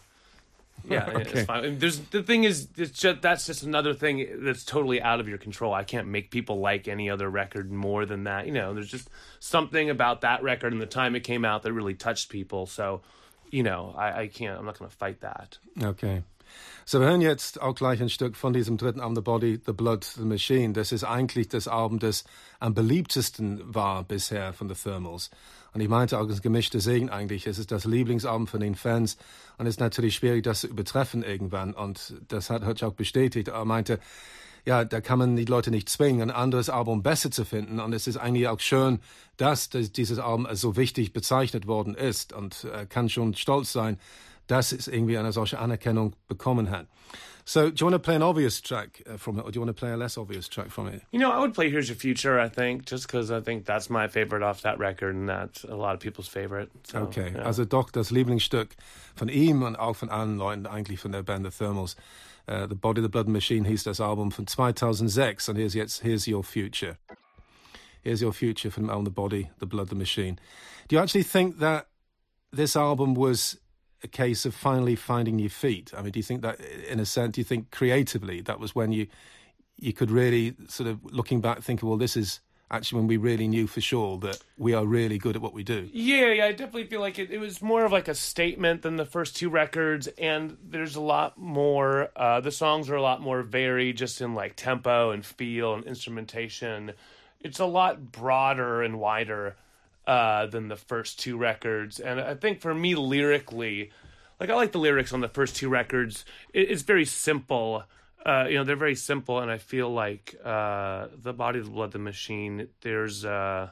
Yeah, 0.87 1.05
okay. 1.09 1.21
it's 1.21 1.45
fine. 1.45 1.65
And 1.65 1.79
there's 1.79 1.99
the 1.99 2.23
thing 2.23 2.43
is, 2.43 2.67
it's 2.77 2.99
just 2.99 3.21
that's 3.21 3.45
just 3.45 3.63
another 3.63 3.93
thing 3.93 4.27
that's 4.43 4.63
totally 4.63 5.01
out 5.01 5.19
of 5.19 5.27
your 5.27 5.37
control. 5.37 5.73
I 5.73 5.83
can't 5.83 6.07
make 6.07 6.31
people 6.31 6.59
like 6.59 6.87
any 6.87 7.09
other 7.09 7.29
record 7.29 7.71
more 7.71 8.05
than 8.05 8.25
that. 8.25 8.45
You 8.47 8.53
know, 8.53 8.73
there's 8.73 8.89
just 8.89 9.09
something 9.39 9.89
about 9.89 10.21
that 10.21 10.43
record 10.43 10.73
and 10.73 10.81
the 10.81 10.87
time 10.87 11.15
it 11.15 11.21
came 11.21 11.45
out 11.45 11.63
that 11.63 11.73
really 11.73 11.93
touched 11.93 12.29
people. 12.29 12.65
So, 12.65 13.01
you 13.51 13.63
know, 13.63 13.93
I, 13.97 14.21
I 14.21 14.27
can't. 14.27 14.59
I'm 14.59 14.65
not 14.65 14.77
going 14.77 14.89
to 14.89 14.95
fight 14.95 15.21
that. 15.21 15.57
Okay. 15.81 16.23
So, 16.87 16.99
wir 16.99 17.07
hören 17.07 17.21
jetzt 17.21 17.59
auch 17.59 17.73
gleich 17.73 17.99
ein 17.99 18.11
Stück 18.11 18.37
von 18.37 18.53
diesem 18.53 18.77
dritten 18.77 18.99
Album, 18.99 19.15
The 19.15 19.21
Body, 19.23 19.59
The 19.65 19.73
Blood, 19.73 20.03
The 20.03 20.21
Machine. 20.21 20.73
Das 20.73 20.91
ist 20.91 21.03
eigentlich 21.03 21.47
das 21.47 21.67
Album, 21.67 21.97
das 21.97 22.25
am 22.59 22.75
beliebtesten 22.75 23.59
war 23.73 24.03
bisher 24.03 24.53
von 24.53 24.69
The 24.69 24.75
Thermals. 24.75 25.31
Und 25.73 25.81
ich 25.81 25.89
meinte 25.89 26.19
auch, 26.19 26.25
es 26.25 26.35
ist 26.35 26.41
gemischte 26.43 26.79
Segen 26.79 27.09
eigentlich. 27.09 27.47
Es 27.47 27.57
ist 27.57 27.71
das 27.71 27.85
Lieblingsalbum 27.85 28.45
von 28.45 28.59
den 28.59 28.75
Fans. 28.75 29.17
Und 29.57 29.65
es 29.65 29.73
ist 29.73 29.79
natürlich 29.79 30.13
schwierig, 30.13 30.43
das 30.43 30.61
zu 30.61 30.67
übertreffen 30.67 31.23
irgendwann. 31.23 31.73
Und 31.73 32.13
das 32.27 32.51
hat 32.51 32.63
Hutch 32.63 32.83
auch 32.83 32.93
bestätigt. 32.93 33.47
Er 33.47 33.65
meinte, 33.65 33.99
ja, 34.63 34.85
da 34.85 35.01
kann 35.01 35.17
man 35.17 35.35
die 35.35 35.45
Leute 35.45 35.71
nicht 35.71 35.89
zwingen, 35.89 36.29
ein 36.29 36.35
anderes 36.35 36.69
Album 36.69 37.01
besser 37.01 37.31
zu 37.31 37.45
finden. 37.45 37.79
Und 37.79 37.93
es 37.93 38.05
ist 38.05 38.17
eigentlich 38.17 38.47
auch 38.47 38.59
schön, 38.59 38.99
dass 39.37 39.69
dieses 39.69 40.19
Album 40.19 40.47
so 40.51 40.75
wichtig 40.75 41.13
bezeichnet 41.13 41.65
worden 41.65 41.95
ist. 41.95 42.31
Und 42.31 42.63
er 42.65 42.85
kann 42.85 43.09
schon 43.09 43.33
stolz 43.33 43.73
sein, 43.73 43.97
dass 44.47 44.71
es 44.71 44.87
irgendwie 44.87 45.17
eine 45.17 45.31
solche 45.31 45.59
Anerkennung 45.59 46.15
bekommen 46.27 46.69
hat. 46.69 46.87
So, 47.47 47.69
do 47.69 47.75
you 47.77 47.85
want 47.85 47.93
to 47.93 47.99
play 47.99 48.15
an 48.15 48.23
obvious 48.23 48.59
track 48.59 49.03
uh, 49.07 49.17
from 49.17 49.37
it, 49.37 49.45
or 49.45 49.51
do 49.51 49.57
you 49.57 49.61
want 49.61 49.69
to 49.69 49.79
play 49.79 49.91
a 49.91 49.97
less 49.97 50.17
obvious 50.17 50.47
track 50.47 50.71
from 50.71 50.87
it? 50.87 51.03
You 51.11 51.19
know, 51.19 51.31
I 51.31 51.39
would 51.39 51.53
play 51.53 51.69
"Here's 51.69 51.87
Your 51.87 51.95
Future." 51.95 52.39
I 52.39 52.49
think 52.49 52.85
just 52.85 53.05
because 53.05 53.29
I 53.29 53.39
think 53.39 53.65
that's 53.65 53.87
my 53.87 54.07
favorite 54.07 54.41
off 54.41 54.63
that 54.63 54.79
record, 54.79 55.13
and 55.13 55.29
that's 55.29 55.63
a 55.63 55.75
lot 55.75 55.93
of 55.93 55.99
people's 55.99 56.27
favorite. 56.27 56.71
So, 56.87 57.01
okay, 57.03 57.33
yeah. 57.35 57.45
also 57.45 57.63
doch 57.63 57.91
das 57.91 58.09
Lieblingsstück 58.09 58.75
von 59.15 59.29
ihm 59.29 59.61
und 59.61 59.75
auch 59.75 59.95
von 59.95 60.09
allen 60.09 60.39
Leuten 60.39 60.65
eigentlich 60.65 60.99
von 60.99 61.11
der 61.11 61.21
Band 61.21 61.45
The 61.45 61.51
Thermals. 61.51 61.95
Uh, 62.47 62.67
the 62.67 62.75
Body, 62.75 63.01
the 63.01 63.09
Blood 63.09 63.27
Machine 63.27 63.63
hieß 63.65 63.83
das 63.83 63.99
Album 63.99 64.31
von 64.31 64.45
2006 64.45 65.49
und 65.49 65.55
here's 65.55 65.73
jetzt 65.73 66.03
Here's 66.03 66.27
Your 66.27 66.43
Future. 66.43 66.97
Here's 68.03 68.21
Your 68.21 68.33
Future 68.33 68.71
from 68.71 68.89
album 68.89 69.05
The 69.05 69.11
Body, 69.11 69.49
the 69.59 69.65
Blood, 69.65 69.89
the 69.89 69.95
Machine. 69.95 70.39
Do 70.87 70.95
you 70.95 71.01
actually 71.01 71.23
think 71.23 71.59
that 71.59 71.87
this 72.51 72.75
album 72.75 73.15
was 73.15 73.59
a 74.05 74.07
case 74.07 74.45
of 74.45 74.55
finally 74.55 74.95
finding 74.95 75.39
your 75.39 75.49
feet? 75.49 75.91
I 75.97 76.01
mean, 76.01 76.11
do 76.11 76.19
you 76.19 76.23
think 76.23 76.41
that, 76.43 76.61
in 76.61 76.99
a 76.99 77.05
sense, 77.05 77.33
do 77.33 77.41
you 77.41 77.45
think 77.45 77.71
creatively 77.71 78.39
that 78.41 78.59
was 78.59 78.73
when 78.73 78.91
you 78.91 79.07
you 79.77 79.91
could 79.91 80.09
really 80.09 80.55
sort 80.69 80.87
of 80.87 81.03
looking 81.03 81.41
back 81.41 81.61
think, 81.61 81.83
well, 81.83 81.97
this 81.97 82.15
is 82.15 82.39
actually 82.71 82.99
when 82.99 83.07
we 83.07 83.17
really 83.17 83.47
knew 83.47 83.67
for 83.67 83.81
sure 83.81 84.17
that 84.19 84.39
we 84.57 84.73
are 84.73 84.85
really 84.85 85.17
good 85.17 85.35
at 85.35 85.41
what 85.41 85.53
we 85.53 85.63
do. 85.63 85.89
Yeah, 85.91 86.31
yeah, 86.31 86.45
I 86.45 86.51
definitely 86.51 86.85
feel 86.85 87.01
like 87.01 87.19
it, 87.19 87.29
it 87.29 87.39
was 87.39 87.61
more 87.61 87.85
of 87.85 87.91
like 87.91 88.07
a 88.07 88.15
statement 88.15 88.81
than 88.81 88.95
the 88.95 89.05
first 89.05 89.35
two 89.35 89.49
records, 89.49 90.07
and 90.17 90.57
there's 90.63 90.95
a 90.95 91.01
lot 91.01 91.37
more. 91.37 92.09
Uh, 92.15 92.39
the 92.39 92.51
songs 92.51 92.89
are 92.89 92.95
a 92.95 93.01
lot 93.01 93.21
more 93.21 93.43
varied, 93.43 93.97
just 93.97 94.21
in 94.21 94.33
like 94.33 94.55
tempo 94.55 95.11
and 95.11 95.25
feel 95.25 95.73
and 95.73 95.83
instrumentation. 95.83 96.93
It's 97.41 97.59
a 97.59 97.65
lot 97.65 98.11
broader 98.11 98.81
and 98.81 98.99
wider 98.99 99.55
uh, 100.07 100.45
than 100.47 100.67
the 100.67 100.75
first 100.75 101.19
two 101.19 101.37
records. 101.37 101.99
And 101.99 102.19
I 102.19 102.35
think 102.35 102.61
for 102.61 102.73
me, 102.73 102.95
lyrically, 102.95 103.91
like 104.39 104.49
I 104.49 104.55
like 104.55 104.71
the 104.71 104.79
lyrics 104.79 105.13
on 105.13 105.21
the 105.21 105.29
first 105.29 105.55
two 105.55 105.69
records. 105.69 106.25
It, 106.53 106.71
it's 106.71 106.83
very 106.83 107.05
simple. 107.05 107.83
Uh, 108.25 108.45
you 108.49 108.55
know, 108.55 108.63
they're 108.63 108.75
very 108.75 108.95
simple, 108.95 109.39
and 109.39 109.51
I 109.51 109.59
feel 109.59 109.89
like 109.89 110.35
uh, 110.43 111.07
the 111.15 111.33
body, 111.33 111.59
the 111.59 111.69
blood, 111.69 111.91
the 111.91 111.99
machine. 111.99 112.67
There's, 112.81 113.23
uh, 113.23 113.69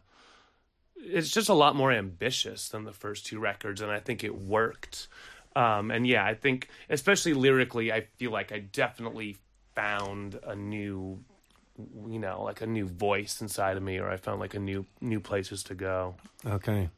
it's 0.95 1.31
just 1.31 1.49
a 1.49 1.55
lot 1.55 1.75
more 1.75 1.91
ambitious 1.91 2.69
than 2.69 2.83
the 2.83 2.93
first 2.93 3.25
two 3.25 3.39
records, 3.39 3.81
and 3.81 3.91
I 3.91 3.99
think 3.99 4.23
it 4.23 4.35
worked. 4.35 5.07
Um, 5.55 5.91
and 5.91 6.05
yeah, 6.05 6.23
I 6.23 6.35
think, 6.35 6.69
especially 6.89 7.33
lyrically, 7.33 7.91
I 7.91 8.01
feel 8.17 8.31
like 8.31 8.51
I 8.51 8.59
definitely 8.59 9.37
found 9.75 10.39
a 10.43 10.55
new 10.55 11.23
you 11.77 12.19
know, 12.19 12.43
like 12.43 12.61
a 12.61 12.67
new 12.67 12.87
voice 12.87 13.41
inside 13.41 13.77
of 13.77 13.83
me, 13.83 13.99
or 13.99 14.11
I 14.11 14.17
found 14.17 14.39
like 14.39 14.55
a 14.55 14.59
new 14.59 14.85
new 15.01 15.19
places 15.19 15.63
to 15.65 15.75
go. 15.75 16.15
Okay. 16.45 16.89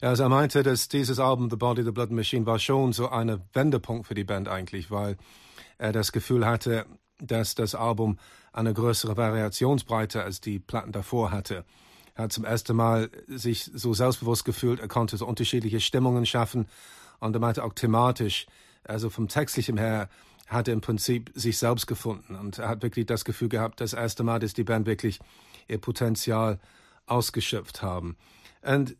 Also 0.00 0.24
er 0.24 0.28
meinte, 0.28 0.62
dass 0.62 0.88
dieses 0.88 1.18
Album 1.18 1.50
The 1.50 1.56
Body, 1.56 1.82
The 1.82 1.90
Blood 1.90 2.10
Machine 2.10 2.46
war 2.46 2.58
schon 2.58 2.92
so 2.92 3.08
ein 3.08 3.40
Wendepunkt 3.52 4.06
für 4.06 4.14
die 4.14 4.24
Band 4.24 4.48
eigentlich, 4.48 4.90
weil 4.90 5.16
er 5.78 5.92
das 5.92 6.12
Gefühl 6.12 6.46
hatte, 6.46 6.86
dass 7.18 7.54
das 7.54 7.74
Album 7.74 8.18
eine 8.52 8.72
größere 8.74 9.16
Variationsbreite 9.16 10.22
als 10.22 10.40
die 10.40 10.58
Platten 10.58 10.92
davor 10.92 11.30
hatte. 11.30 11.64
Er 12.14 12.24
hat 12.24 12.32
zum 12.32 12.44
ersten 12.44 12.76
Mal 12.76 13.10
sich 13.26 13.64
so 13.64 13.92
selbstbewusst 13.92 14.44
gefühlt, 14.44 14.80
er 14.80 14.88
konnte 14.88 15.16
so 15.16 15.26
unterschiedliche 15.26 15.80
Stimmungen 15.80 16.24
schaffen 16.24 16.66
und 17.20 17.34
er 17.36 17.40
meinte 17.40 17.64
auch 17.64 17.74
thematisch, 17.74 18.46
also 18.84 19.10
vom 19.10 19.28
Textlichen 19.28 19.76
her, 19.76 20.08
hat 20.46 20.68
er 20.68 20.74
im 20.74 20.80
Prinzip 20.80 21.30
sich 21.34 21.58
selbst 21.58 21.86
gefunden 21.86 22.36
und 22.36 22.58
er 22.58 22.68
hat 22.68 22.82
wirklich 22.82 23.06
das 23.06 23.24
Gefühl 23.24 23.48
gehabt, 23.48 23.80
das 23.80 23.92
erste 23.92 24.22
Mal, 24.22 24.38
dass 24.38 24.54
die 24.54 24.64
Band 24.64 24.86
wirklich 24.86 25.18
ihr 25.68 25.78
Potenzial 25.78 26.58
ausgeschöpft 27.06 27.82
haben. 27.82 28.16
And 28.62 28.96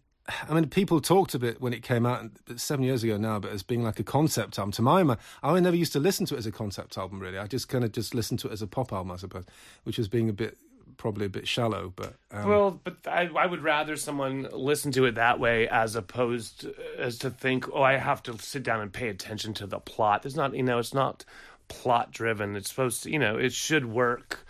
I 0.48 0.54
mean, 0.54 0.68
people 0.68 1.00
talked 1.00 1.34
a 1.34 1.38
bit 1.38 1.60
when 1.60 1.72
it 1.72 1.82
came 1.82 2.04
out 2.04 2.30
seven 2.56 2.84
years 2.84 3.04
ago 3.04 3.16
now, 3.16 3.38
but 3.38 3.52
as 3.52 3.62
being 3.62 3.84
like 3.84 4.00
a 4.00 4.04
concept 4.04 4.58
album. 4.58 4.72
To 4.72 4.82
my 4.82 5.02
mind, 5.04 5.20
I 5.42 5.58
never 5.60 5.76
used 5.76 5.92
to 5.92 6.00
listen 6.00 6.26
to 6.26 6.34
it 6.34 6.38
as 6.38 6.46
a 6.46 6.52
concept 6.52 6.98
album. 6.98 7.20
Really, 7.20 7.38
I 7.38 7.46
just 7.46 7.68
kind 7.68 7.84
of 7.84 7.92
just 7.92 8.12
listened 8.12 8.40
to 8.40 8.48
it 8.48 8.52
as 8.52 8.62
a 8.62 8.66
pop 8.66 8.92
album, 8.92 9.12
I 9.12 9.16
suppose, 9.16 9.44
which 9.84 9.98
was 9.98 10.08
being 10.08 10.28
a 10.28 10.32
bit 10.32 10.58
probably 10.96 11.26
a 11.26 11.30
bit 11.30 11.46
shallow. 11.46 11.92
But 11.94 12.14
um, 12.30 12.48
well, 12.48 12.80
but 12.82 12.96
I, 13.06 13.28
I 13.36 13.46
would 13.46 13.62
rather 13.62 13.96
someone 13.96 14.48
listen 14.52 14.92
to 14.92 15.04
it 15.04 15.14
that 15.16 15.38
way 15.38 15.68
as 15.68 15.96
opposed 15.96 16.66
as 16.98 17.18
to 17.18 17.30
think, 17.30 17.66
oh, 17.72 17.82
I 17.82 17.96
have 17.96 18.22
to 18.24 18.38
sit 18.38 18.62
down 18.62 18.80
and 18.80 18.92
pay 18.92 19.08
attention 19.08 19.54
to 19.54 19.66
the 19.66 19.78
plot. 19.78 20.26
It's 20.26 20.36
not, 20.36 20.54
you 20.54 20.62
know, 20.62 20.78
it's 20.78 20.94
not 20.94 21.24
plot 21.68 22.12
driven. 22.12 22.56
It's 22.56 22.68
supposed 22.68 23.02
to, 23.04 23.10
you 23.10 23.18
know, 23.18 23.36
it 23.36 23.52
should 23.52 23.86
work 23.86 24.46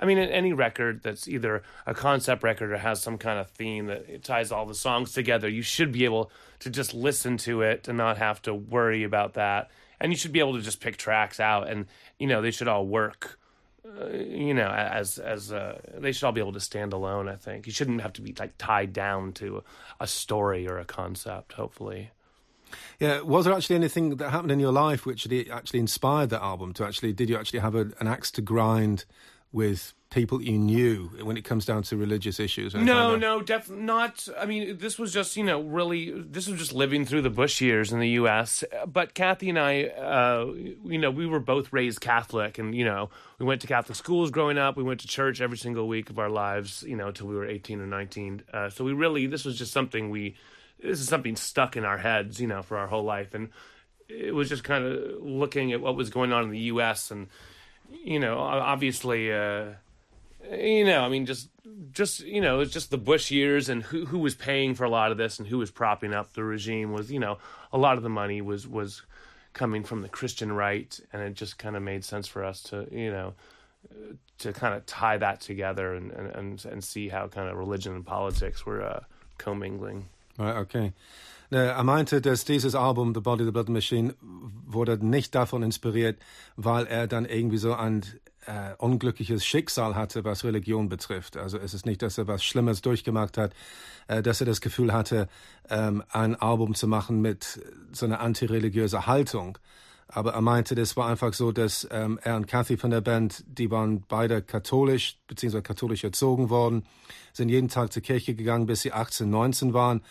I 0.00 0.06
mean, 0.06 0.18
any 0.18 0.52
record 0.52 1.02
that's 1.02 1.26
either 1.26 1.62
a 1.86 1.94
concept 1.94 2.42
record 2.42 2.72
or 2.72 2.78
has 2.78 3.02
some 3.02 3.18
kind 3.18 3.38
of 3.38 3.50
theme 3.50 3.86
that 3.86 4.08
it 4.08 4.24
ties 4.24 4.52
all 4.52 4.66
the 4.66 4.74
songs 4.74 5.12
together, 5.12 5.48
you 5.48 5.62
should 5.62 5.92
be 5.92 6.04
able 6.04 6.30
to 6.60 6.70
just 6.70 6.94
listen 6.94 7.36
to 7.38 7.62
it 7.62 7.88
and 7.88 7.98
not 7.98 8.18
have 8.18 8.40
to 8.42 8.54
worry 8.54 9.02
about 9.02 9.34
that. 9.34 9.70
And 10.00 10.12
you 10.12 10.16
should 10.16 10.32
be 10.32 10.38
able 10.38 10.54
to 10.54 10.62
just 10.62 10.80
pick 10.80 10.96
tracks 10.96 11.40
out, 11.40 11.68
and 11.68 11.86
you 12.18 12.28
know 12.28 12.40
they 12.40 12.52
should 12.52 12.68
all 12.68 12.86
work. 12.86 13.38
Uh, 13.86 14.08
you 14.08 14.52
know, 14.52 14.68
as 14.68 15.18
as 15.18 15.52
uh, 15.52 15.78
they 15.94 16.12
should 16.12 16.26
all 16.26 16.32
be 16.32 16.40
able 16.40 16.52
to 16.52 16.60
stand 16.60 16.92
alone. 16.92 17.28
I 17.28 17.36
think 17.36 17.66
you 17.66 17.72
shouldn't 17.72 18.00
have 18.00 18.12
to 18.14 18.22
be 18.22 18.34
like 18.38 18.52
tied 18.58 18.92
down 18.92 19.32
to 19.34 19.62
a 20.00 20.06
story 20.06 20.68
or 20.68 20.78
a 20.78 20.84
concept. 20.84 21.52
Hopefully. 21.52 22.10
Yeah, 22.98 23.22
was 23.22 23.44
there 23.44 23.54
actually 23.54 23.76
anything 23.76 24.16
that 24.16 24.30
happened 24.30 24.52
in 24.52 24.60
your 24.60 24.72
life 24.72 25.06
which 25.06 25.26
actually 25.50 25.80
inspired 25.80 26.30
that 26.30 26.42
album? 26.42 26.74
To 26.74 26.84
actually, 26.84 27.12
did 27.12 27.30
you 27.30 27.36
actually 27.36 27.60
have 27.60 27.74
a, 27.74 27.90
an 28.00 28.06
axe 28.06 28.30
to 28.32 28.42
grind 28.42 29.04
with 29.52 29.94
people 30.10 30.40
you 30.40 30.58
knew 30.58 31.10
when 31.22 31.36
it 31.36 31.44
comes 31.44 31.66
down 31.66 31.82
to 31.82 31.96
religious 31.96 32.40
issues? 32.40 32.74
No, 32.74 33.16
no, 33.16 33.42
definitely 33.42 33.84
not. 33.84 34.26
I 34.38 34.46
mean, 34.46 34.78
this 34.78 34.98
was 34.98 35.12
just 35.12 35.36
you 35.36 35.44
know 35.44 35.62
really 35.62 36.10
this 36.10 36.46
was 36.46 36.58
just 36.58 36.72
living 36.72 37.04
through 37.04 37.22
the 37.22 37.30
Bush 37.30 37.60
years 37.60 37.92
in 37.92 38.00
the 38.00 38.08
U.S. 38.10 38.64
But 38.86 39.14
Kathy 39.14 39.50
and 39.50 39.58
I, 39.58 39.84
uh, 39.84 40.52
you 40.84 40.98
know, 40.98 41.10
we 41.10 41.26
were 41.26 41.40
both 41.40 41.72
raised 41.72 42.00
Catholic, 42.00 42.58
and 42.58 42.74
you 42.74 42.84
know, 42.84 43.10
we 43.38 43.46
went 43.46 43.60
to 43.62 43.66
Catholic 43.66 43.96
schools 43.96 44.30
growing 44.30 44.58
up. 44.58 44.76
We 44.76 44.82
went 44.82 45.00
to 45.00 45.08
church 45.08 45.40
every 45.40 45.58
single 45.58 45.88
week 45.88 46.10
of 46.10 46.18
our 46.18 46.30
lives, 46.30 46.82
you 46.86 46.96
know, 46.96 47.08
until 47.08 47.26
we 47.26 47.36
were 47.36 47.46
eighteen 47.46 47.80
or 47.80 47.86
nineteen. 47.86 48.42
Uh, 48.52 48.70
so 48.70 48.84
we 48.84 48.92
really 48.92 49.26
this 49.26 49.44
was 49.44 49.58
just 49.58 49.72
something 49.72 50.10
we 50.10 50.36
this 50.80 51.00
is 51.00 51.08
something 51.08 51.36
stuck 51.36 51.76
in 51.76 51.84
our 51.84 51.98
heads, 51.98 52.40
you 52.40 52.46
know, 52.46 52.62
for 52.62 52.76
our 52.76 52.86
whole 52.86 53.04
life, 53.04 53.34
and 53.34 53.50
it 54.08 54.34
was 54.34 54.48
just 54.48 54.64
kind 54.64 54.84
of 54.84 55.22
looking 55.22 55.72
at 55.72 55.80
what 55.80 55.96
was 55.96 56.08
going 56.10 56.32
on 56.32 56.44
in 56.44 56.50
the 56.50 56.58
U.S. 56.60 57.10
and 57.10 57.28
you 57.90 58.18
know, 58.18 58.38
obviously. 58.38 59.32
Uh, 59.32 59.74
you 60.50 60.84
know, 60.84 61.00
I 61.02 61.08
mean, 61.08 61.26
just 61.26 61.50
just 61.92 62.20
you 62.20 62.40
know, 62.40 62.60
it's 62.60 62.72
just 62.72 62.90
the 62.90 62.98
Bush 62.98 63.30
years 63.30 63.68
and 63.68 63.82
who 63.82 64.06
who 64.06 64.18
was 64.18 64.34
paying 64.34 64.74
for 64.74 64.84
a 64.84 64.90
lot 64.90 65.10
of 65.10 65.18
this 65.18 65.38
and 65.38 65.48
who 65.48 65.58
was 65.58 65.70
propping 65.70 66.14
up 66.14 66.32
the 66.32 66.44
regime 66.44 66.92
was 66.92 67.10
you 67.10 67.18
know 67.18 67.38
a 67.72 67.78
lot 67.78 67.96
of 67.96 68.02
the 68.02 68.08
money 68.08 68.40
was 68.40 68.66
was 68.66 69.02
coming 69.52 69.82
from 69.82 70.02
the 70.02 70.08
Christian 70.08 70.52
right, 70.52 70.98
and 71.12 71.22
it 71.22 71.34
just 71.34 71.58
kind 71.58 71.76
of 71.76 71.82
made 71.82 72.04
sense 72.04 72.26
for 72.26 72.44
us 72.44 72.62
to 72.64 72.86
you 72.90 73.10
know 73.10 73.34
to 74.38 74.52
kind 74.52 74.74
of 74.74 74.86
tie 74.86 75.16
that 75.18 75.40
together 75.40 75.94
and 75.94 76.10
and 76.12 76.34
and 76.34 76.64
and 76.64 76.84
see 76.84 77.08
how 77.08 77.26
kind 77.26 77.48
of 77.48 77.56
religion 77.56 77.94
and 77.94 78.06
politics 78.06 78.64
were 78.64 78.82
uh, 78.82 79.00
commingling. 79.36 80.08
Right. 80.38 80.56
Okay. 80.56 80.92
Er 81.50 81.82
meinte, 81.82 82.20
dass 82.20 82.44
dieses 82.44 82.74
Album 82.74 83.14
The 83.14 83.20
Body, 83.20 83.44
The 83.44 83.50
Blood 83.50 83.70
Machine 83.70 84.14
wurde 84.20 85.04
nicht 85.04 85.34
davon 85.34 85.62
inspiriert, 85.62 86.18
weil 86.56 86.86
er 86.86 87.06
dann 87.06 87.24
irgendwie 87.24 87.56
so 87.56 87.72
ein 87.72 88.04
äh, 88.48 88.74
unglückliches 88.78 89.44
Schicksal 89.44 89.94
hatte, 89.94 90.24
was 90.24 90.44
Religion 90.44 90.88
betrifft. 90.88 91.36
Also 91.36 91.58
es 91.58 91.74
ist 91.74 91.86
nicht, 91.86 92.02
dass 92.02 92.18
er 92.18 92.26
was 92.26 92.44
Schlimmes 92.44 92.82
durchgemacht 92.82 93.36
hat, 93.36 93.52
äh, 94.08 94.22
dass 94.22 94.40
er 94.40 94.46
das 94.46 94.60
Gefühl 94.60 94.92
hatte, 94.92 95.28
ähm, 95.68 96.02
ein 96.10 96.34
Album 96.34 96.74
zu 96.74 96.86
machen 96.86 97.20
mit 97.20 97.60
so 97.92 98.06
einer 98.06 98.20
antireligiösen 98.20 99.06
Haltung. 99.06 99.58
Aber 100.08 100.32
er 100.32 100.40
meinte, 100.40 100.74
das 100.74 100.96
war 100.96 101.08
einfach 101.08 101.34
so, 101.34 101.52
dass 101.52 101.86
ähm, 101.90 102.18
er 102.22 102.36
und 102.36 102.46
Kathy 102.46 102.78
von 102.78 102.90
der 102.90 103.02
Band, 103.02 103.44
die 103.46 103.70
waren 103.70 104.04
beide 104.08 104.40
katholisch, 104.40 105.18
beziehungsweise 105.26 105.62
katholisch 105.62 106.02
erzogen 106.02 106.48
worden, 106.48 106.86
sind 107.34 107.50
jeden 107.50 107.68
Tag 107.68 107.92
zur 107.92 108.02
Kirche 108.02 108.34
gegangen, 108.34 108.64
bis 108.64 108.80
sie 108.80 108.92
18, 108.92 109.28
19 109.28 109.74
waren. 109.74 110.02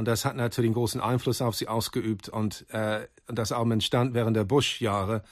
Und 0.00 0.08
das 0.08 0.24
hat 0.24 0.34
natürlich 0.34 0.70
einen 0.70 0.76
großen 0.76 0.98
Einfluss 0.98 1.42
auf 1.42 1.54
sie 1.54 1.68
ausgeübt. 1.68 2.30
Und 2.30 2.64
äh, 2.70 3.06
das 3.26 3.52
Album 3.52 3.72
entstand 3.72 4.14
während 4.14 4.34
der 4.34 4.44
Bush-Jahre. 4.44 5.22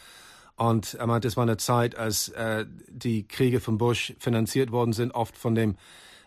Und 0.57 0.93
er 0.93 1.07
meinte, 1.07 1.27
es 1.27 1.39
war 1.39 1.45
eine 1.45 1.57
Zeit, 1.57 1.97
als 1.97 2.29
äh, 2.29 2.67
die 2.87 3.27
Kriege 3.27 3.61
von 3.61 3.79
Bush 3.79 4.13
finanziert 4.19 4.71
worden 4.71 4.93
sind, 4.93 5.15
oft 5.15 5.39
von 5.39 5.55
dem 5.55 5.77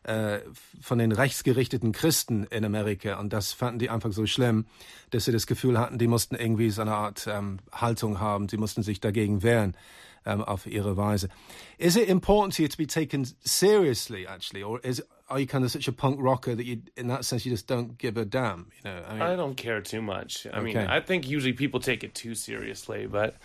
äh, 0.02 0.40
von 0.82 0.98
den 0.98 1.12
rechtsgerichteten 1.12 1.92
Christen 1.92 2.46
in 2.46 2.66
Amerika. 2.66 3.20
Und 3.20 3.32
das 3.32 3.54
fanden 3.54 3.78
die 3.78 3.92
einfach 3.92 4.12
so 4.12 4.26
schlimm, 4.26 4.66
dass 5.12 5.26
sie 5.26 5.32
das 5.32 5.46
Gefühl 5.46 5.78
hatten, 5.78 6.00
die 6.00 6.08
mussten 6.08 6.34
irgendwie 6.34 6.72
so 6.72 6.82
eine 6.82 6.96
Art 6.96 7.28
ähm, 7.28 7.60
Haltung 7.72 8.20
haben, 8.20 8.50
sie 8.50 8.58
mussten 8.58 8.82
sich 8.82 9.00
dagegen 9.00 9.44
wehren 9.44 9.78
um, 10.26 10.42
auf 10.44 10.66
ihre 10.66 10.98
Weise. 10.98 11.30
Is 11.78 11.96
it 11.96 12.10
important 12.10 12.56
to 12.56 12.64
you 12.64 12.70
to 12.70 12.78
be 12.78 12.88
taken 12.88 13.28
seriously, 13.44 14.26
actually, 14.26 14.64
or 14.64 14.84
is 14.84 15.06
are 15.32 15.40
you 15.40 15.48
kind 15.48 15.64
of 15.64 15.72
such 15.72 15.88
a 15.88 15.94
punk 15.94 16.18
rocker 16.20 16.54
that 16.54 16.66
you, 16.66 16.82
in 16.98 17.08
that 17.08 17.24
sense, 17.24 17.46
you 17.46 17.52
just 17.54 17.66
don't 17.66 17.98
give 17.98 18.18
a 18.18 18.26
damn? 18.26 18.70
You 18.84 18.92
know, 18.92 19.04
I, 19.08 19.14
mean, 19.14 19.22
I 19.22 19.36
don't 19.38 19.56
care 19.56 19.80
too 19.80 20.02
much. 20.02 20.46
I 20.46 20.58
okay. 20.58 20.62
mean, 20.62 20.78
I 20.78 21.00
think 21.00 21.28
usually 21.28 21.54
people 21.54 21.80
take 21.80 22.04
it 22.04 22.14
too 22.14 22.36
seriously, 22.36 23.08
but 23.08 23.38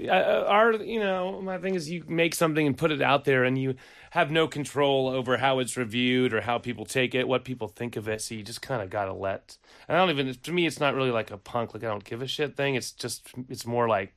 uh, 0.00 0.10
our, 0.10 0.72
you 0.74 1.00
know, 1.00 1.42
my 1.42 1.58
thing 1.58 1.74
is 1.74 1.90
you 1.90 2.04
make 2.06 2.36
something 2.36 2.64
and 2.64 2.78
put 2.78 2.92
it 2.92 3.02
out 3.02 3.24
there, 3.24 3.42
and 3.42 3.58
you 3.58 3.74
have 4.10 4.30
no 4.30 4.46
control 4.46 5.08
over 5.08 5.36
how 5.36 5.58
it's 5.58 5.76
reviewed 5.76 6.32
or 6.32 6.42
how 6.42 6.58
people 6.58 6.84
take 6.84 7.12
it, 7.12 7.26
what 7.26 7.44
people 7.44 7.66
think 7.66 7.96
of 7.96 8.08
it. 8.08 8.22
So 8.22 8.36
you 8.36 8.44
just 8.44 8.62
kind 8.62 8.80
of 8.80 8.88
gotta 8.88 9.12
let. 9.12 9.58
And 9.88 9.96
I 9.96 10.00
don't 10.00 10.10
even. 10.10 10.32
To 10.32 10.52
me, 10.52 10.66
it's 10.66 10.78
not 10.78 10.94
really 10.94 11.10
like 11.10 11.32
a 11.32 11.38
punk, 11.38 11.74
like 11.74 11.82
I 11.82 11.88
don't 11.88 12.04
give 12.04 12.22
a 12.22 12.28
shit 12.28 12.56
thing. 12.56 12.76
It's 12.76 12.92
just, 12.92 13.26
it's 13.48 13.66
more 13.66 13.88
like 13.88 14.14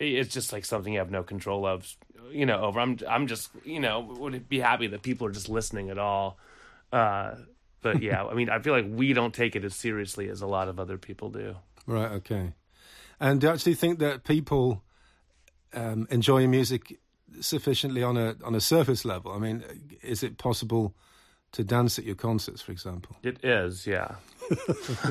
it's 0.00 0.34
just 0.34 0.52
like 0.52 0.64
something 0.64 0.92
you 0.92 0.98
have 0.98 1.10
no 1.10 1.22
control 1.22 1.64
of 1.64 1.96
you 2.32 2.44
know 2.44 2.60
over 2.62 2.80
i'm 2.80 2.98
i'm 3.08 3.28
just 3.28 3.50
you 3.64 3.78
know 3.78 4.00
would 4.18 4.48
be 4.48 4.58
happy 4.58 4.88
that 4.88 5.02
people 5.02 5.24
are 5.24 5.30
just 5.30 5.48
listening 5.48 5.88
at 5.88 5.98
all 5.98 6.36
uh 6.94 7.34
but 7.82 8.02
yeah 8.08 8.24
i 8.24 8.34
mean 8.34 8.48
i 8.48 8.58
feel 8.58 8.72
like 8.72 8.86
we 8.88 9.12
don't 9.12 9.34
take 9.34 9.56
it 9.56 9.64
as 9.64 9.74
seriously 9.74 10.28
as 10.28 10.40
a 10.40 10.46
lot 10.46 10.68
of 10.68 10.78
other 10.78 10.96
people 10.98 11.30
do. 11.30 11.56
Right 11.86 12.10
okay. 12.12 12.54
And 13.20 13.40
do 13.40 13.46
you 13.46 13.52
actually 13.52 13.74
think 13.74 13.98
that 13.98 14.24
people 14.24 14.82
um 15.72 16.06
enjoy 16.10 16.46
music 16.46 16.98
sufficiently 17.40 18.02
on 18.02 18.16
a 18.16 18.36
on 18.44 18.54
a 18.54 18.60
surface 18.60 19.04
level? 19.04 19.32
I 19.32 19.38
mean 19.38 19.64
is 20.02 20.22
it 20.22 20.38
possible 20.38 20.94
to 21.52 21.64
dance 21.64 21.98
at 21.98 22.04
your 22.04 22.16
concerts 22.16 22.62
for 22.62 22.72
example? 22.72 23.16
It 23.22 23.44
is 23.44 23.86
yeah. 23.86 24.16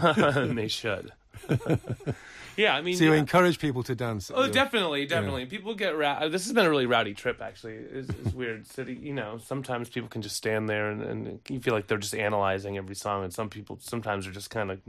And 0.02 0.58
they 0.62 0.68
should 0.68 1.12
yeah, 2.58 2.76
I 2.76 2.82
mean, 2.82 2.96
so 2.96 3.06
you 3.06 3.14
yeah. 3.14 3.20
encourage 3.20 3.60
people 3.60 3.84
to 3.84 3.96
dance. 3.96 4.32
Oh, 4.34 4.48
definitely, 4.48 5.06
definitely. 5.06 5.44
Yeah. 5.44 5.50
People 5.50 5.76
get 5.76 5.98
ra- 5.98 6.20
uh, 6.22 6.30
this 6.30 6.46
has 6.46 6.54
been 6.54 6.66
a 6.66 6.70
really 6.70 6.86
rowdy 6.86 7.14
trip. 7.14 7.42
Actually, 7.42 7.76
it's, 7.76 8.10
it's 8.10 8.34
weird. 8.34 8.68
City, 8.74 8.94
you 8.94 9.14
know, 9.14 9.40
sometimes 9.44 9.90
people 9.90 10.10
can 10.10 10.22
just 10.22 10.36
stand 10.36 10.70
there 10.70 10.90
and, 10.90 11.02
and 11.02 11.40
you 11.50 11.60
feel 11.60 11.74
like 11.74 11.88
they're 11.88 11.98
just 11.98 12.16
analyzing 12.16 12.78
every 12.78 12.96
song, 12.96 13.24
and 13.24 13.34
some 13.34 13.50
people 13.50 13.78
sometimes 13.82 14.28
are 14.28 14.32
just 14.32 14.50
kind 14.50 14.72
of 14.72 14.80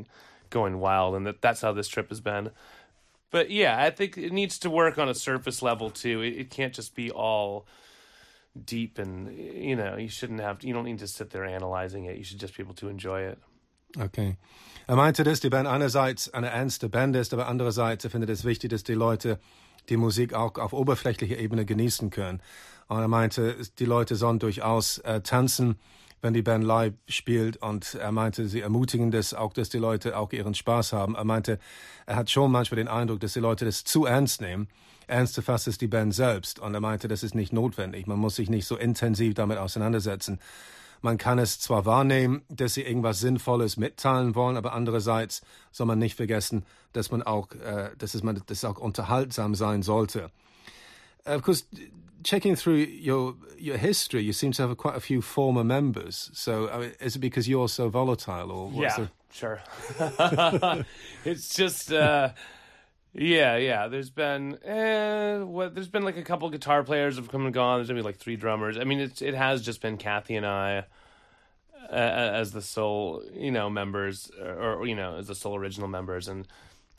going 0.51 0.79
wild, 0.79 1.15
and 1.15 1.27
that, 1.27 1.41
that's 1.41 1.61
how 1.61 1.73
this 1.73 1.89
trip 1.89 2.09
has 2.09 2.21
been. 2.21 2.51
But 3.31 3.51
yeah, 3.51 3.83
I 3.83 3.91
think 3.91 4.17
it 4.17 4.33
needs 4.33 4.59
to 4.61 4.71
work 4.71 4.99
on 4.99 5.09
a 5.09 5.15
surface 5.15 5.63
level 5.63 5.91
too. 5.91 6.23
It, 6.23 6.37
it 6.37 6.51
can't 6.51 6.73
just 6.73 6.95
be 6.95 7.11
all 7.11 7.67
deep 8.65 8.99
and 8.99 9.37
you 9.37 9.75
know 9.75 9.97
you 9.97 10.09
shouldn't 10.09 10.41
have 10.41 10.63
you 10.63 10.73
don't 10.73 10.85
need 10.85 11.01
to 11.01 11.09
sit 11.09 11.31
there 11.31 11.45
analyzing 11.45 12.05
it 12.05 12.17
you 12.17 12.23
should 12.23 12.39
just 12.39 12.57
be 12.57 12.63
able 12.63 12.75
to 12.75 12.89
enjoy 12.89 13.21
it 13.21 13.39
okay 13.99 14.37
Er 14.87 14.97
meinte, 14.97 15.25
dass 15.25 15.41
die 15.41 15.51
Band 15.51 15.67
einerseits 15.67 16.33
eine 16.33 16.49
ernste 16.49 16.89
Band 16.89 17.17
ist, 17.17 17.33
aber 17.33 17.49
andererseits 17.49 18.05
er 18.05 18.11
findet 18.11 18.31
es 18.31 18.45
wichtig, 18.45 18.71
dass 18.71 18.85
die 18.85 18.95
Leute 18.95 19.39
die 19.89 19.97
Musik 19.97 20.35
auch 20.35 20.57
auf 20.57 20.73
oberflächlicher 20.73 21.39
Ebene 21.39 21.65
genießen 21.65 22.11
können. 22.11 22.41
Und 22.89 22.99
er 22.99 23.09
meinte, 23.09 23.57
die 23.79 23.85
Leute 23.85 24.17
sollen 24.17 24.39
durchaus 24.39 24.99
äh, 24.99 25.21
tanzen, 25.21 25.79
wenn 26.21 26.35
die 26.35 26.43
Band 26.43 26.65
live 26.65 26.95
spielt. 27.09 27.59
Und 27.59 27.95
er 27.95 28.13
meinte, 28.13 28.49
sie 28.49 28.61
ermutigen 28.61 29.11
das 29.11 29.35
auch, 29.35 29.53
dass 29.53 29.69
die 29.69 29.79
Leute 29.79 30.17
auch 30.17 30.33
ihren 30.33 30.55
Spaß 30.55 30.93
haben. 30.93 31.15
Er 31.15 31.25
meinte, 31.25 31.59
er 32.07 32.17
hat 32.17 32.31
schon 32.31 32.51
manchmal 32.51 32.77
den 32.77 32.89
Eindruck, 32.89 33.21
dass 33.21 33.35
die 33.35 33.41
Leute 33.41 33.65
das 33.65 33.85
zu 33.85 34.07
ernst 34.07 34.41
nehmen. 34.41 34.69
Ernster 35.07 35.43
fasst 35.43 35.69
es 35.69 35.77
die 35.77 35.87
Band 35.87 36.15
selbst. 36.15 36.59
Und 36.59 36.75
er 36.75 36.81
meinte, 36.81 37.09
das 37.09 37.23
ist 37.23 37.35
nicht 37.35 37.53
notwendig. 37.53 38.07
Man 38.07 38.19
muss 38.19 38.37
sich 38.37 38.49
nicht 38.49 38.67
so 38.67 38.77
intensiv 38.77 39.35
damit 39.35 39.59
auseinandersetzen. 39.59 40.41
Man 41.05 41.19
kann 41.19 41.38
es 41.38 41.61
zwar 41.61 41.85
wahrnehmen, 41.85 42.47
dass 42.49 42.73
sie 42.73 42.81
irgendwas 42.81 43.21
Sinnvolles 43.21 43.77
mitteilen 43.77 44.35
wollen, 44.35 44.57
aber 44.57 44.73
andererseits 44.73 45.43
soll 45.71 45.87
man 45.87 45.99
nicht 45.99 46.17
vergessen, 46.17 46.64
dass 46.95 47.11
man 47.11 47.23
auch, 47.23 47.53
äh, 47.53 47.90
dass 47.99 48.14
es 48.14 48.23
man, 48.23 48.43
dass 48.47 48.64
auch 48.64 48.79
unterhaltsam 48.79 49.55
sein 49.55 49.83
sollte. 49.83 50.31
Of 51.27 51.43
course, 51.43 51.67
checking 52.23 52.57
through 52.57 52.87
your 52.87 53.35
your 53.61 53.77
history, 53.77 54.23
you 54.23 54.33
seem 54.33 54.53
to 54.53 54.62
have 54.62 54.75
quite 54.77 54.97
a 54.97 55.01
few 55.01 55.21
former 55.21 55.62
members. 55.62 56.31
So, 56.33 56.71
I 56.71 56.79
mean, 56.79 56.93
is 57.01 57.17
it 57.17 57.21
because 57.21 57.47
you're 57.47 57.69
so 57.69 57.90
volatile, 57.90 58.51
or 58.51 58.73
yeah, 58.73 58.97
there... 58.97 59.11
sure. 59.31 59.61
it's 61.27 61.55
just. 61.55 61.93
Uh, 61.93 62.31
Yeah, 63.14 63.57
yeah. 63.57 63.88
There's 63.88 64.11
been 64.11 64.59
eh, 64.64 65.38
what? 65.38 65.74
There's 65.74 65.88
been 65.88 66.03
like 66.03 66.16
a 66.16 66.22
couple 66.22 66.50
guitar 66.50 66.83
players 66.83 67.16
have 67.16 67.31
come 67.31 67.44
and 67.44 67.55
gone. 67.55 67.79
There's 67.79 67.88
gonna 67.88 68.00
be 68.00 68.05
like 68.05 68.16
three 68.16 68.37
drummers. 68.37 68.77
I 68.77 68.85
mean, 68.85 69.00
it's 69.00 69.22
it 69.22 69.35
has 69.35 69.62
just 69.62 69.81
been 69.81 69.96
Kathy 69.96 70.35
and 70.35 70.44
I 70.44 70.85
uh, 71.90 71.94
as 71.94 72.53
the 72.53 72.62
sole, 72.62 73.22
you 73.33 73.50
know, 73.50 73.70
members, 73.70 74.31
or, 74.40 74.81
or, 74.81 74.87
you 74.87 74.94
know, 74.94 75.16
as 75.16 75.29
the 75.29 75.35
sole 75.35 75.57
original 75.57 75.88
members, 75.88 76.29
and, 76.29 76.46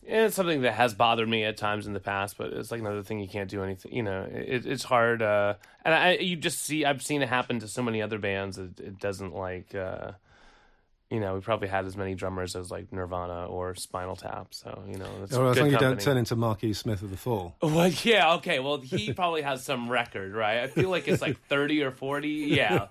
it's 0.08 0.36
something 0.36 0.62
that 0.62 0.74
has 0.74 0.94
bothered 0.94 1.28
me 1.28 1.44
at 1.46 1.58
times 1.58 1.88
in 1.88 1.94
the 1.94 2.00
past. 2.00 2.38
But 2.38 2.54
it's 2.54 2.70
like 2.70 2.80
another 2.80 3.02
thing 3.02 3.20
you 3.20 3.28
can't 3.28 3.50
do 3.50 3.64
anything. 3.64 3.92
You 3.92 4.04
know, 4.04 4.28
it, 4.32 4.64
it's 4.68 4.84
hard. 4.84 5.24
Uh, 5.24 5.56
and 5.84 5.96
I, 5.96 6.12
you 6.18 6.36
just 6.36 6.60
see, 6.60 6.86
I've 6.86 7.02
seen 7.02 7.24
it 7.24 7.30
happen 7.30 7.60
to 7.62 7.68
so 7.68 7.82
many 7.82 8.04
other 8.04 8.20
bands. 8.20 8.60
It, 8.60 8.80
it 8.80 9.00
doesn't 9.00 9.34
like. 9.34 9.74
Uh, 9.74 10.12
you 11.16 11.22
know, 11.22 11.34
we 11.36 11.40
probably 11.40 11.70
had 11.70 11.86
as 11.86 11.96
many 11.96 12.14
drummers 12.14 12.56
as 12.56 12.70
like 12.70 12.92
Nirvana 12.92 13.48
or 13.48 13.74
Spinal 13.74 14.18
Tap. 14.18 14.54
So 14.54 14.84
you 14.88 14.98
know, 14.98 15.08
it's 15.24 15.34
or 15.34 15.50
as 15.50 15.58
long 15.58 15.72
you 15.72 15.78
don't 15.78 16.00
turn 16.00 16.18
into 16.18 16.36
Marky 16.36 16.74
Smith 16.74 17.02
of 17.02 17.10
the 17.10 17.18
Fall. 17.18 17.56
Well, 17.62 17.88
yeah, 18.04 18.34
okay. 18.36 18.60
Well, 18.60 18.82
he 18.82 19.14
probably 19.22 19.42
has 19.42 19.64
some 19.64 19.90
record, 19.90 20.34
right? 20.34 20.60
I 20.60 20.68
feel 20.68 20.90
like 20.90 21.08
it's 21.08 21.22
like 21.22 21.40
thirty 21.50 21.82
or 21.82 21.92
forty. 21.92 22.48
Yeah, 22.50 22.88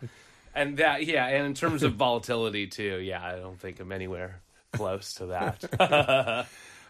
and 0.55 0.79
that, 0.79 1.05
yeah, 1.05 1.27
and 1.27 1.47
in 1.47 1.55
terms 1.55 1.83
of 1.83 1.95
volatility 1.95 2.67
too, 2.67 2.99
yeah, 2.99 3.23
I 3.23 3.37
don't 3.37 3.61
think 3.61 3.79
I'm 3.79 3.93
anywhere 3.93 4.41
close 4.73 5.15
to 5.15 5.27
that. 5.27 6.47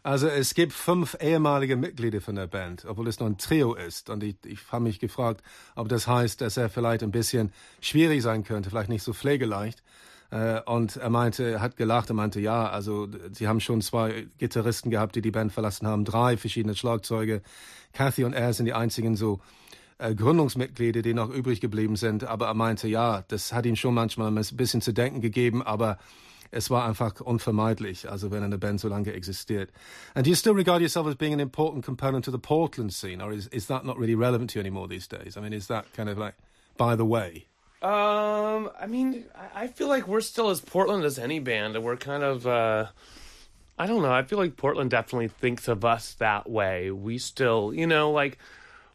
Also 0.06 0.28
es 0.28 0.52
gibt 0.52 0.74
fünf 0.74 1.16
ehemalige 1.18 1.76
Mitglieder 1.76 2.20
von 2.20 2.34
der 2.34 2.46
Band, 2.46 2.84
obwohl 2.84 3.08
es 3.08 3.20
noch 3.20 3.26
ein 3.26 3.38
Trio 3.38 3.72
ist. 3.72 4.10
Und 4.10 4.22
ich, 4.22 4.36
ich 4.44 4.58
habe 4.70 4.84
mich 4.84 5.00
gefragt, 5.00 5.42
ob 5.76 5.88
das 5.88 6.06
heißt, 6.06 6.42
dass 6.42 6.58
er 6.58 6.68
vielleicht 6.68 7.02
ein 7.02 7.10
bisschen 7.10 7.54
schwierig 7.80 8.22
sein 8.22 8.44
könnte, 8.44 8.68
vielleicht 8.68 8.90
nicht 8.90 9.02
so 9.02 9.14
pflegeleicht. 9.14 9.82
Äh, 10.30 10.60
und 10.62 10.96
er 10.96 11.10
meinte, 11.10 11.60
hat 11.60 11.76
gelacht, 11.76 12.10
er 12.10 12.14
meinte, 12.14 12.40
ja, 12.40 12.68
also 12.68 13.08
sie 13.32 13.48
haben 13.48 13.60
schon 13.60 13.82
zwei 13.82 14.26
Gitarristen 14.38 14.90
gehabt, 14.90 15.16
die 15.16 15.22
die 15.22 15.30
Band 15.30 15.52
verlassen 15.52 15.86
haben, 15.86 16.04
drei 16.04 16.36
verschiedene 16.36 16.74
Schlagzeuge. 16.74 17.42
Kathy 17.92 18.24
und 18.24 18.32
er 18.32 18.52
sind 18.52 18.66
die 18.66 18.74
einzigen 18.74 19.16
so 19.16 19.40
äh, 19.98 20.14
Gründungsmitglieder, 20.14 21.02
die 21.02 21.14
noch 21.14 21.30
übrig 21.30 21.60
geblieben 21.60 21.96
sind. 21.96 22.24
Aber 22.24 22.46
er 22.46 22.54
meinte, 22.54 22.88
ja, 22.88 23.24
das 23.28 23.52
hat 23.52 23.66
ihm 23.66 23.76
schon 23.76 23.94
manchmal 23.94 24.28
ein 24.36 24.56
bisschen 24.56 24.80
zu 24.80 24.92
denken 24.92 25.20
gegeben, 25.20 25.62
aber 25.62 25.98
es 26.50 26.70
war 26.70 26.86
einfach 26.86 27.20
unvermeidlich, 27.20 28.08
also 28.08 28.30
wenn 28.30 28.42
eine 28.42 28.58
Band 28.58 28.80
so 28.80 28.88
lange 28.88 29.12
existiert. 29.12 29.70
And 30.14 30.24
do 30.24 30.30
you 30.30 30.36
still 30.36 30.52
regard 30.52 30.80
yourself 30.80 31.06
as 31.06 31.16
being 31.16 31.32
an 31.32 31.40
important 31.40 31.84
component 31.84 32.24
to 32.24 32.30
the 32.30 32.38
Portland 32.38 32.92
scene, 32.92 33.20
or 33.20 33.32
is, 33.32 33.48
is 33.48 33.66
that 33.66 33.84
not 33.84 33.98
really 33.98 34.14
relevant 34.14 34.52
to 34.52 34.58
you 34.58 34.60
anymore 34.60 34.88
these 34.88 35.08
days? 35.08 35.36
I 35.36 35.40
mean, 35.40 35.52
is 35.52 35.66
that 35.66 35.84
kind 35.94 36.08
of 36.08 36.16
like 36.16 36.34
by 36.76 36.96
the 36.96 37.04
way? 37.04 37.46
Um, 37.84 38.70
I 38.80 38.86
mean, 38.86 39.26
I 39.54 39.66
feel 39.66 39.88
like 39.88 40.08
we're 40.08 40.22
still 40.22 40.48
as 40.48 40.58
Portland 40.58 41.04
as 41.04 41.18
any 41.18 41.38
band, 41.38 41.76
and 41.76 41.84
we're 41.84 41.98
kind 41.98 42.22
of, 42.22 42.46
uh, 42.46 42.86
I 43.78 43.86
don't 43.86 44.00
know. 44.00 44.10
I 44.10 44.22
feel 44.22 44.38
like 44.38 44.56
Portland 44.56 44.90
definitely 44.90 45.28
thinks 45.28 45.68
of 45.68 45.84
us 45.84 46.14
that 46.14 46.48
way. 46.48 46.90
We 46.90 47.18
still, 47.18 47.74
you 47.74 47.86
know, 47.86 48.10
like 48.10 48.38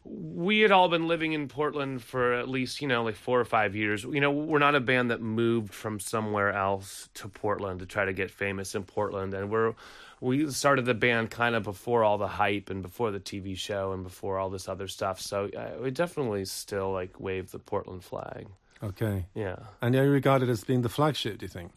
we 0.04 0.58
had 0.58 0.72
all 0.72 0.88
been 0.88 1.06
living 1.06 1.34
in 1.34 1.46
Portland 1.46 2.02
for 2.02 2.32
at 2.32 2.48
least, 2.48 2.82
you 2.82 2.88
know, 2.88 3.04
like 3.04 3.14
four 3.14 3.38
or 3.38 3.44
five 3.44 3.76
years. 3.76 4.02
You 4.02 4.20
know, 4.20 4.32
we're 4.32 4.58
not 4.58 4.74
a 4.74 4.80
band 4.80 5.12
that 5.12 5.20
moved 5.20 5.72
from 5.72 6.00
somewhere 6.00 6.52
else 6.52 7.10
to 7.14 7.28
Portland 7.28 7.78
to 7.78 7.86
try 7.86 8.04
to 8.04 8.12
get 8.12 8.28
famous 8.28 8.74
in 8.74 8.82
Portland. 8.82 9.34
And 9.34 9.50
we're, 9.50 9.74
we 10.20 10.50
started 10.50 10.84
the 10.84 10.94
band 10.94 11.30
kind 11.30 11.54
of 11.54 11.62
before 11.62 12.02
all 12.02 12.18
the 12.18 12.26
hype 12.26 12.70
and 12.70 12.82
before 12.82 13.12
the 13.12 13.20
TV 13.20 13.56
show 13.56 13.92
and 13.92 14.02
before 14.02 14.38
all 14.38 14.50
this 14.50 14.68
other 14.68 14.88
stuff. 14.88 15.20
So 15.20 15.48
uh, 15.56 15.80
we 15.80 15.92
definitely 15.92 16.44
still 16.46 16.90
like 16.90 17.20
wave 17.20 17.52
the 17.52 17.60
Portland 17.60 18.02
flag. 18.02 18.48
Okay. 18.82 19.26
Yeah. 19.34 19.56
And 19.82 19.94
are 19.94 20.04
you 20.04 20.10
regard 20.10 20.42
it 20.42 20.48
as 20.48 20.64
being 20.64 20.82
the 20.82 20.88
flagship, 20.88 21.38
do 21.38 21.44
you 21.44 21.48
think? 21.48 21.72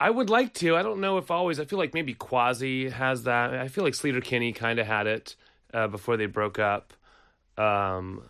I 0.00 0.10
would 0.10 0.30
like 0.30 0.54
to. 0.54 0.76
I 0.76 0.82
don't 0.82 1.00
know 1.00 1.18
if 1.18 1.30
always. 1.30 1.60
I 1.60 1.64
feel 1.64 1.78
like 1.78 1.94
maybe 1.94 2.14
Quasi 2.14 2.90
has 2.90 3.24
that. 3.24 3.54
I 3.54 3.68
feel 3.68 3.84
like 3.84 3.94
Sleater-Kinney 3.94 4.52
kind 4.52 4.78
of 4.78 4.86
had 4.86 5.06
it 5.06 5.36
uh, 5.72 5.86
before 5.88 6.16
they 6.16 6.26
broke 6.26 6.58
up. 6.58 6.92
Um, 7.56 8.22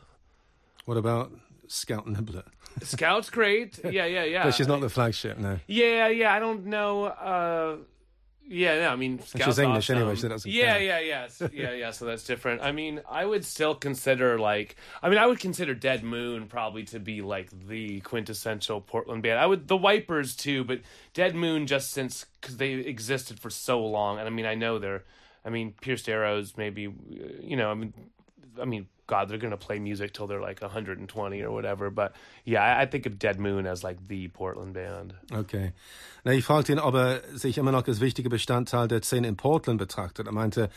what 0.85 0.97
about 0.97 1.33
Scout 1.67 2.07
Niblett? 2.07 2.47
Scout's 2.83 3.31
great. 3.31 3.79
Yeah, 3.85 4.05
yeah, 4.07 4.25
yeah. 4.25 4.45
but 4.45 4.55
she's 4.55 4.69
not 4.69 4.81
the 4.81 4.89
flagship, 4.89 5.39
no. 5.39 5.59
Yeah, 5.67 6.09
yeah. 6.09 6.35
I 6.35 6.39
don't 6.39 6.67
know. 6.67 7.05
Uh, 7.05 7.77
yeah, 8.47 8.81
no, 8.81 8.89
I 8.91 8.97
mean, 8.97 9.21
Scout's 9.21 9.45
she's 9.45 9.59
English 9.59 9.87
awesome. 9.87 9.97
anyway, 9.97 10.17
so 10.17 10.23
that 10.23 10.35
doesn't 10.35 10.51
Yeah, 10.51 10.77
yeah, 10.77 10.99
yeah, 10.99 11.29
yeah, 11.53 11.73
yeah. 11.73 11.91
So 11.93 12.05
that's 12.05 12.25
different. 12.25 12.63
I 12.63 12.73
mean, 12.73 13.01
I 13.09 13.25
would 13.25 13.45
still 13.45 13.75
consider 13.75 14.39
like, 14.39 14.77
I 15.03 15.09
mean, 15.09 15.19
I 15.19 15.27
would 15.27 15.41
consider 15.41 15.75
Dead 15.75 16.05
Moon 16.05 16.47
probably 16.47 16.83
to 16.85 17.01
be 17.01 17.23
like 17.23 17.49
the 17.69 18.01
quintessential 18.01 18.83
Portland 18.83 19.23
band. 19.23 19.39
I 19.39 19.47
would 19.47 19.69
the 19.69 19.77
Wipers 19.77 20.37
too, 20.37 20.63
but 20.63 20.81
Dead 21.15 21.35
Moon 21.35 21.67
just 21.67 21.91
since 21.91 22.27
because 22.41 22.59
they 22.59 22.73
existed 22.73 23.41
for 23.41 23.49
so 23.49 23.83
long, 23.85 24.19
and 24.19 24.27
I 24.27 24.31
mean, 24.31 24.47
I 24.47 24.55
know 24.55 24.79
they're, 24.79 25.05
I 25.45 25.49
mean, 25.49 25.75
Pierced 25.81 26.09
Arrows 26.09 26.55
maybe, 26.57 26.89
uh, 26.89 26.91
you 27.41 27.57
know, 27.57 27.71
I 27.71 27.75
mean, 27.75 27.95
I 28.61 28.67
mean, 28.67 28.87
God, 29.07 29.29
they're 29.29 29.39
gonna 29.39 29.57
play 29.57 29.79
music 29.79 30.13
till 30.13 30.27
they're 30.27 30.41
like 30.41 30.63
120 30.63 31.43
or 31.43 31.51
whatever. 31.51 31.91
But 31.91 32.15
yeah, 32.45 32.79
I, 32.79 32.87
think 32.87 33.07
of 33.07 33.19
Dead 33.19 33.39
Moon 33.39 33.67
as 33.67 33.83
like 33.83 33.99
the 34.09 34.29
Portland 34.29 34.75
band. 34.75 35.15
Okay. 35.33 35.73
Na, 36.25 36.33
ich 36.33 36.45
fragte 36.45 36.73
ihn, 36.73 36.79
ob 36.79 36.95
er 36.95 37.21
sich 37.35 37.59
immer 37.59 37.73
noch 37.73 37.87
als 37.87 38.01
wichtiger 38.01 38.31
Bestandteil 38.31 38.89
der 38.89 39.03
Szene 39.03 39.29
in 39.29 39.37
Portland 39.37 39.79
betrachtet. 39.79 40.27
Er 40.27 40.33
meinte, 40.33 40.71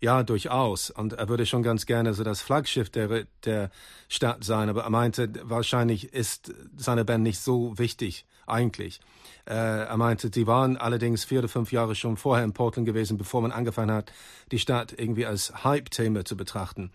ja, 0.00 0.22
durchaus. 0.22 0.90
Und 0.90 1.12
er 1.14 1.28
würde 1.28 1.46
schon 1.46 1.62
ganz 1.62 1.84
gerne 1.84 2.14
so 2.14 2.24
das 2.24 2.40
Flaggschiff 2.40 2.90
der, 2.90 3.26
der 3.44 3.70
Stadt 4.08 4.44
sein. 4.44 4.68
Aber 4.68 4.84
er 4.84 4.90
meinte, 4.90 5.30
wahrscheinlich 5.42 6.12
ist 6.14 6.54
seine 6.76 7.04
Band 7.04 7.22
nicht 7.22 7.40
so 7.40 7.76
wichtig, 7.78 8.26
eigentlich. 8.46 9.00
Äh, 9.46 9.54
er 9.54 9.96
meinte, 9.96 10.30
die 10.30 10.46
waren 10.46 10.76
allerdings 10.76 11.24
vier 11.24 11.40
oder 11.40 11.48
fünf 11.48 11.72
Jahre 11.72 11.94
schon 11.94 12.16
vorher 12.16 12.44
in 12.44 12.52
Portland 12.52 12.86
gewesen, 12.86 13.18
bevor 13.18 13.42
man 13.42 13.52
angefangen 13.52 13.90
hat, 13.90 14.12
die 14.52 14.58
Stadt 14.58 14.94
irgendwie 14.96 15.26
als 15.26 15.64
Hype-Thema 15.64 16.24
zu 16.24 16.36
betrachten. 16.36 16.90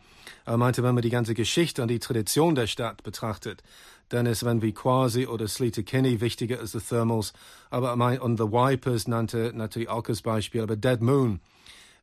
Er 0.46 0.58
meinte, 0.58 0.84
wenn 0.84 0.96
man 0.96 1.04
die 1.04 1.10
ganze 1.10 1.34
Geschichte 1.34 1.82
und 1.82 1.90
die 1.90 2.00
Tradition 2.00 2.56
der 2.56 2.68
Stadt 2.68 3.04
betrachtet, 3.04 3.64
dann 4.10 4.26
ist 4.26 4.44
wenn 4.44 4.62
wie 4.62 4.74
Quasi 4.74 5.28
oder 5.28 5.48
Sleater-Kinney 5.48 6.22
wichtiger 6.22 6.60
als 6.60 6.72
The 6.72 6.80
Thermals. 6.80 7.34
Aber 7.70 7.90
er 7.90 7.96
meint, 7.96 8.22
und 8.22 8.38
The 8.38 8.52
Wipers 8.52 9.08
nannte 9.08 9.52
natürlich 9.54 9.90
auch 9.90 10.08
als 10.08 10.22
Beispiel, 10.22 10.62
aber 10.62 10.76
Dead 10.76 11.02
Moon, 11.02 11.40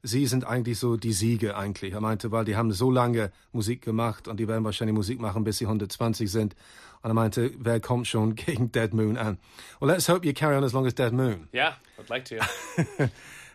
sie 0.07 0.27
sind 0.27 0.47
eigentlich 0.47 0.79
so 0.79 0.97
die 0.97 1.13
Siege 1.13 1.57
eigentlich. 1.57 1.93
Er 1.93 2.01
meinte, 2.01 2.31
weil 2.31 2.45
die 2.45 2.57
haben 2.57 2.73
so 2.73 2.91
lange 2.91 3.31
Musik 3.53 3.83
gemacht 3.83 4.29
und 4.29 4.39
die 4.39 4.49
werden 4.49 4.65
wahrscheinlich 4.65 4.95
Musik 4.95 5.21
machen, 5.21 5.45
bis 5.45 5.59
sie 5.59 5.65
120 5.67 6.31
sind. 6.31 6.55
Und 7.03 7.11
er 7.11 7.15
meinte, 7.15 7.51
wer 7.59 7.81
kommt 7.81 8.07
schon 8.07 8.35
gegen 8.47 8.73
Dead 8.73 8.93
Moon 8.95 9.17
an? 9.17 9.39
Well, 9.81 9.91
let's 9.91 10.09
hope 10.09 10.27
you 10.27 10.33
carry 10.33 10.57
on 10.57 10.65
as 10.65 10.73
long 10.73 10.87
as 10.87 10.95
Dead 10.95 11.13
Moon. 11.13 11.49
Yeah, 11.53 11.75
I'd 11.99 12.09
like 12.09 12.25
to. 12.27 12.37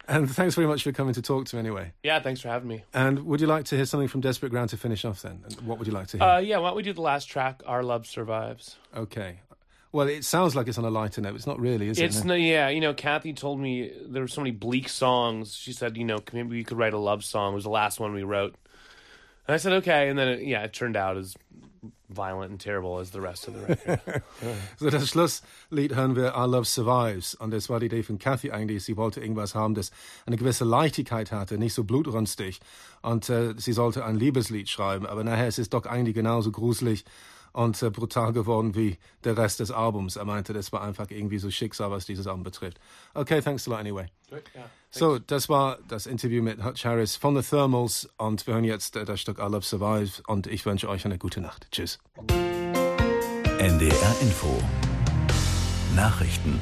And 0.08 0.30
thanks 0.30 0.56
very 0.56 0.68
much 0.68 0.84
for 0.84 0.92
coming 0.92 1.14
to 1.14 1.22
talk 1.22 1.46
to 1.46 1.56
me 1.56 1.60
anyway. 1.62 1.94
yeah, 2.04 2.20
thanks 2.20 2.42
for 2.42 2.50
having 2.50 2.68
me. 2.68 2.84
And 2.94 3.20
would 3.26 3.40
you 3.40 3.48
like 3.48 3.66
to 3.66 3.76
hear 3.76 3.86
something 3.86 4.10
from 4.10 4.20
Desperate 4.20 4.50
Ground 4.50 4.70
to 4.72 4.78
finish 4.78 5.06
off 5.06 5.22
then? 5.22 5.44
And 5.46 5.62
what 5.62 5.78
would 5.78 5.88
you 5.88 5.94
like 5.94 6.08
to 6.08 6.18
hear? 6.18 6.28
Uh, 6.28 6.40
yeah, 6.40 6.58
why 6.58 6.70
don't 6.70 6.76
we 6.78 6.84
do 6.84 6.92
the 6.92 7.02
last 7.02 7.30
track, 7.30 7.62
Our 7.66 7.84
Love 7.84 8.06
Survives? 8.08 8.78
okay. 8.96 9.40
Well, 9.94 10.08
it 10.08 10.24
sounds 10.24 10.56
like 10.56 10.68
it's 10.68 10.78
on 10.78 10.86
a 10.86 10.90
lighter 10.90 11.20
note. 11.22 11.36
It's 11.36 11.48
not 11.48 11.60
really, 11.60 11.90
is 11.90 12.00
It's 12.00 12.20
it? 12.20 12.26
no, 12.26 12.34
yeah, 12.34 12.70
you 12.70 12.80
know, 12.80 12.94
Kathy 12.94 13.34
told 13.34 13.60
me 13.60 13.92
there 14.08 14.22
were 14.22 14.28
so 14.30 14.40
many 14.42 14.52
bleak 14.52 14.88
songs. 14.88 15.54
She 15.54 15.74
said, 15.74 15.98
you 15.98 16.06
know, 16.06 16.20
maybe 16.32 16.50
we 16.50 16.64
could 16.64 16.78
write 16.78 16.94
a 16.94 16.98
love 16.98 17.24
song. 17.26 17.52
It 17.52 17.56
was 17.56 17.66
the 17.66 17.70
last 17.72 18.00
one 18.00 18.14
we 18.14 18.24
wrote. 18.24 18.56
And 19.48 19.54
I 19.56 19.58
said, 19.58 19.74
okay. 19.74 20.08
And 20.08 20.18
then, 20.18 20.30
it, 20.30 20.44
yeah, 20.44 20.64
it 20.64 20.72
turned 20.72 20.96
out 20.96 21.18
as 21.18 21.36
violent 22.10 22.52
and 22.52 22.60
terrible 22.60 23.00
as 23.00 23.12
the 23.12 23.20
rest 23.22 23.48
of 23.48 23.54
the 23.56 23.66
record. 23.66 24.22
So 24.78 24.90
das 24.90 25.10
Schlusslied 25.10 25.96
hören 25.96 26.16
wir 26.16 26.36
Our 26.38 26.48
Love 26.48 26.66
Survives. 26.66 27.36
Und 27.36 27.52
das 27.52 27.70
war 27.70 27.80
die 27.80 27.88
Idee 27.88 28.04
von 28.04 28.18
Kathy 28.18 28.52
eigentlich. 28.52 28.84
Sie 28.86 28.96
wollte 28.96 29.20
irgendwas 29.20 29.56
haben, 29.56 29.76
das 29.76 29.92
eine 30.26 30.38
gewisse 30.38 30.64
Leichtigkeit 30.64 31.32
hatte, 31.34 31.58
nicht 31.58 31.74
so 31.74 31.84
blutrünstig. 31.84 32.60
Und 33.02 33.30
äh, 33.30 33.56
sie 33.58 33.74
sollte 33.74 34.06
ein 34.06 34.16
Liebeslied 34.16 34.70
schreiben. 34.70 35.06
Aber 35.06 35.24
nachher 35.24 35.48
ist 35.48 35.60
es 35.60 35.70
doch 35.70 35.86
eigentlich 35.86 36.16
genauso 36.16 36.52
gruselig 36.52 37.04
und 37.54 37.82
äh, 37.82 37.90
brutal 37.90 38.34
geworden 38.34 38.76
wie 38.76 38.98
der 39.24 39.38
Rest 39.38 39.60
des 39.60 39.72
Albums. 39.72 40.16
Er 40.16 40.26
meinte, 40.26 40.54
das 40.54 40.72
war 40.72 40.82
einfach 40.82 41.10
irgendwie 41.10 41.38
so 41.38 41.50
Schicksal, 41.50 41.92
was 41.92 42.06
dieses 42.06 42.28
Album 42.28 42.44
betrifft. 42.44 42.80
Okay, 43.14 43.42
thanks 43.42 43.68
a 43.68 43.72
lot 43.72 43.80
anyway. 43.80 44.08
yeah. 44.32 44.70
So, 44.90 45.20
das 45.20 45.50
war 45.50 45.80
das 45.88 46.06
Interview 46.06 46.44
mit 46.44 46.64
Hutch 46.64 46.86
Harris 46.86 47.16
von 47.16 47.42
The 47.42 47.48
Thermals. 47.48 48.10
Und 48.18 48.46
wir 48.46 48.56
hören 48.56 48.64
jetzt 48.64 48.96
äh, 48.96 49.06
das 49.06 49.22
Stück 49.22 49.40
I 49.40 49.44
Love 49.44 49.64
Survives. 49.64 50.22
Und 50.28 50.48
ich 50.48 50.66
wünsche 50.66 50.90
euch 50.90 51.06
eine 51.06 51.18
gute 51.18 51.42
Nacht. 51.42 51.68
Tschüss. 51.72 52.00
NDR 53.60 54.16
Info 54.22 54.62
Nachrichten 55.96 56.60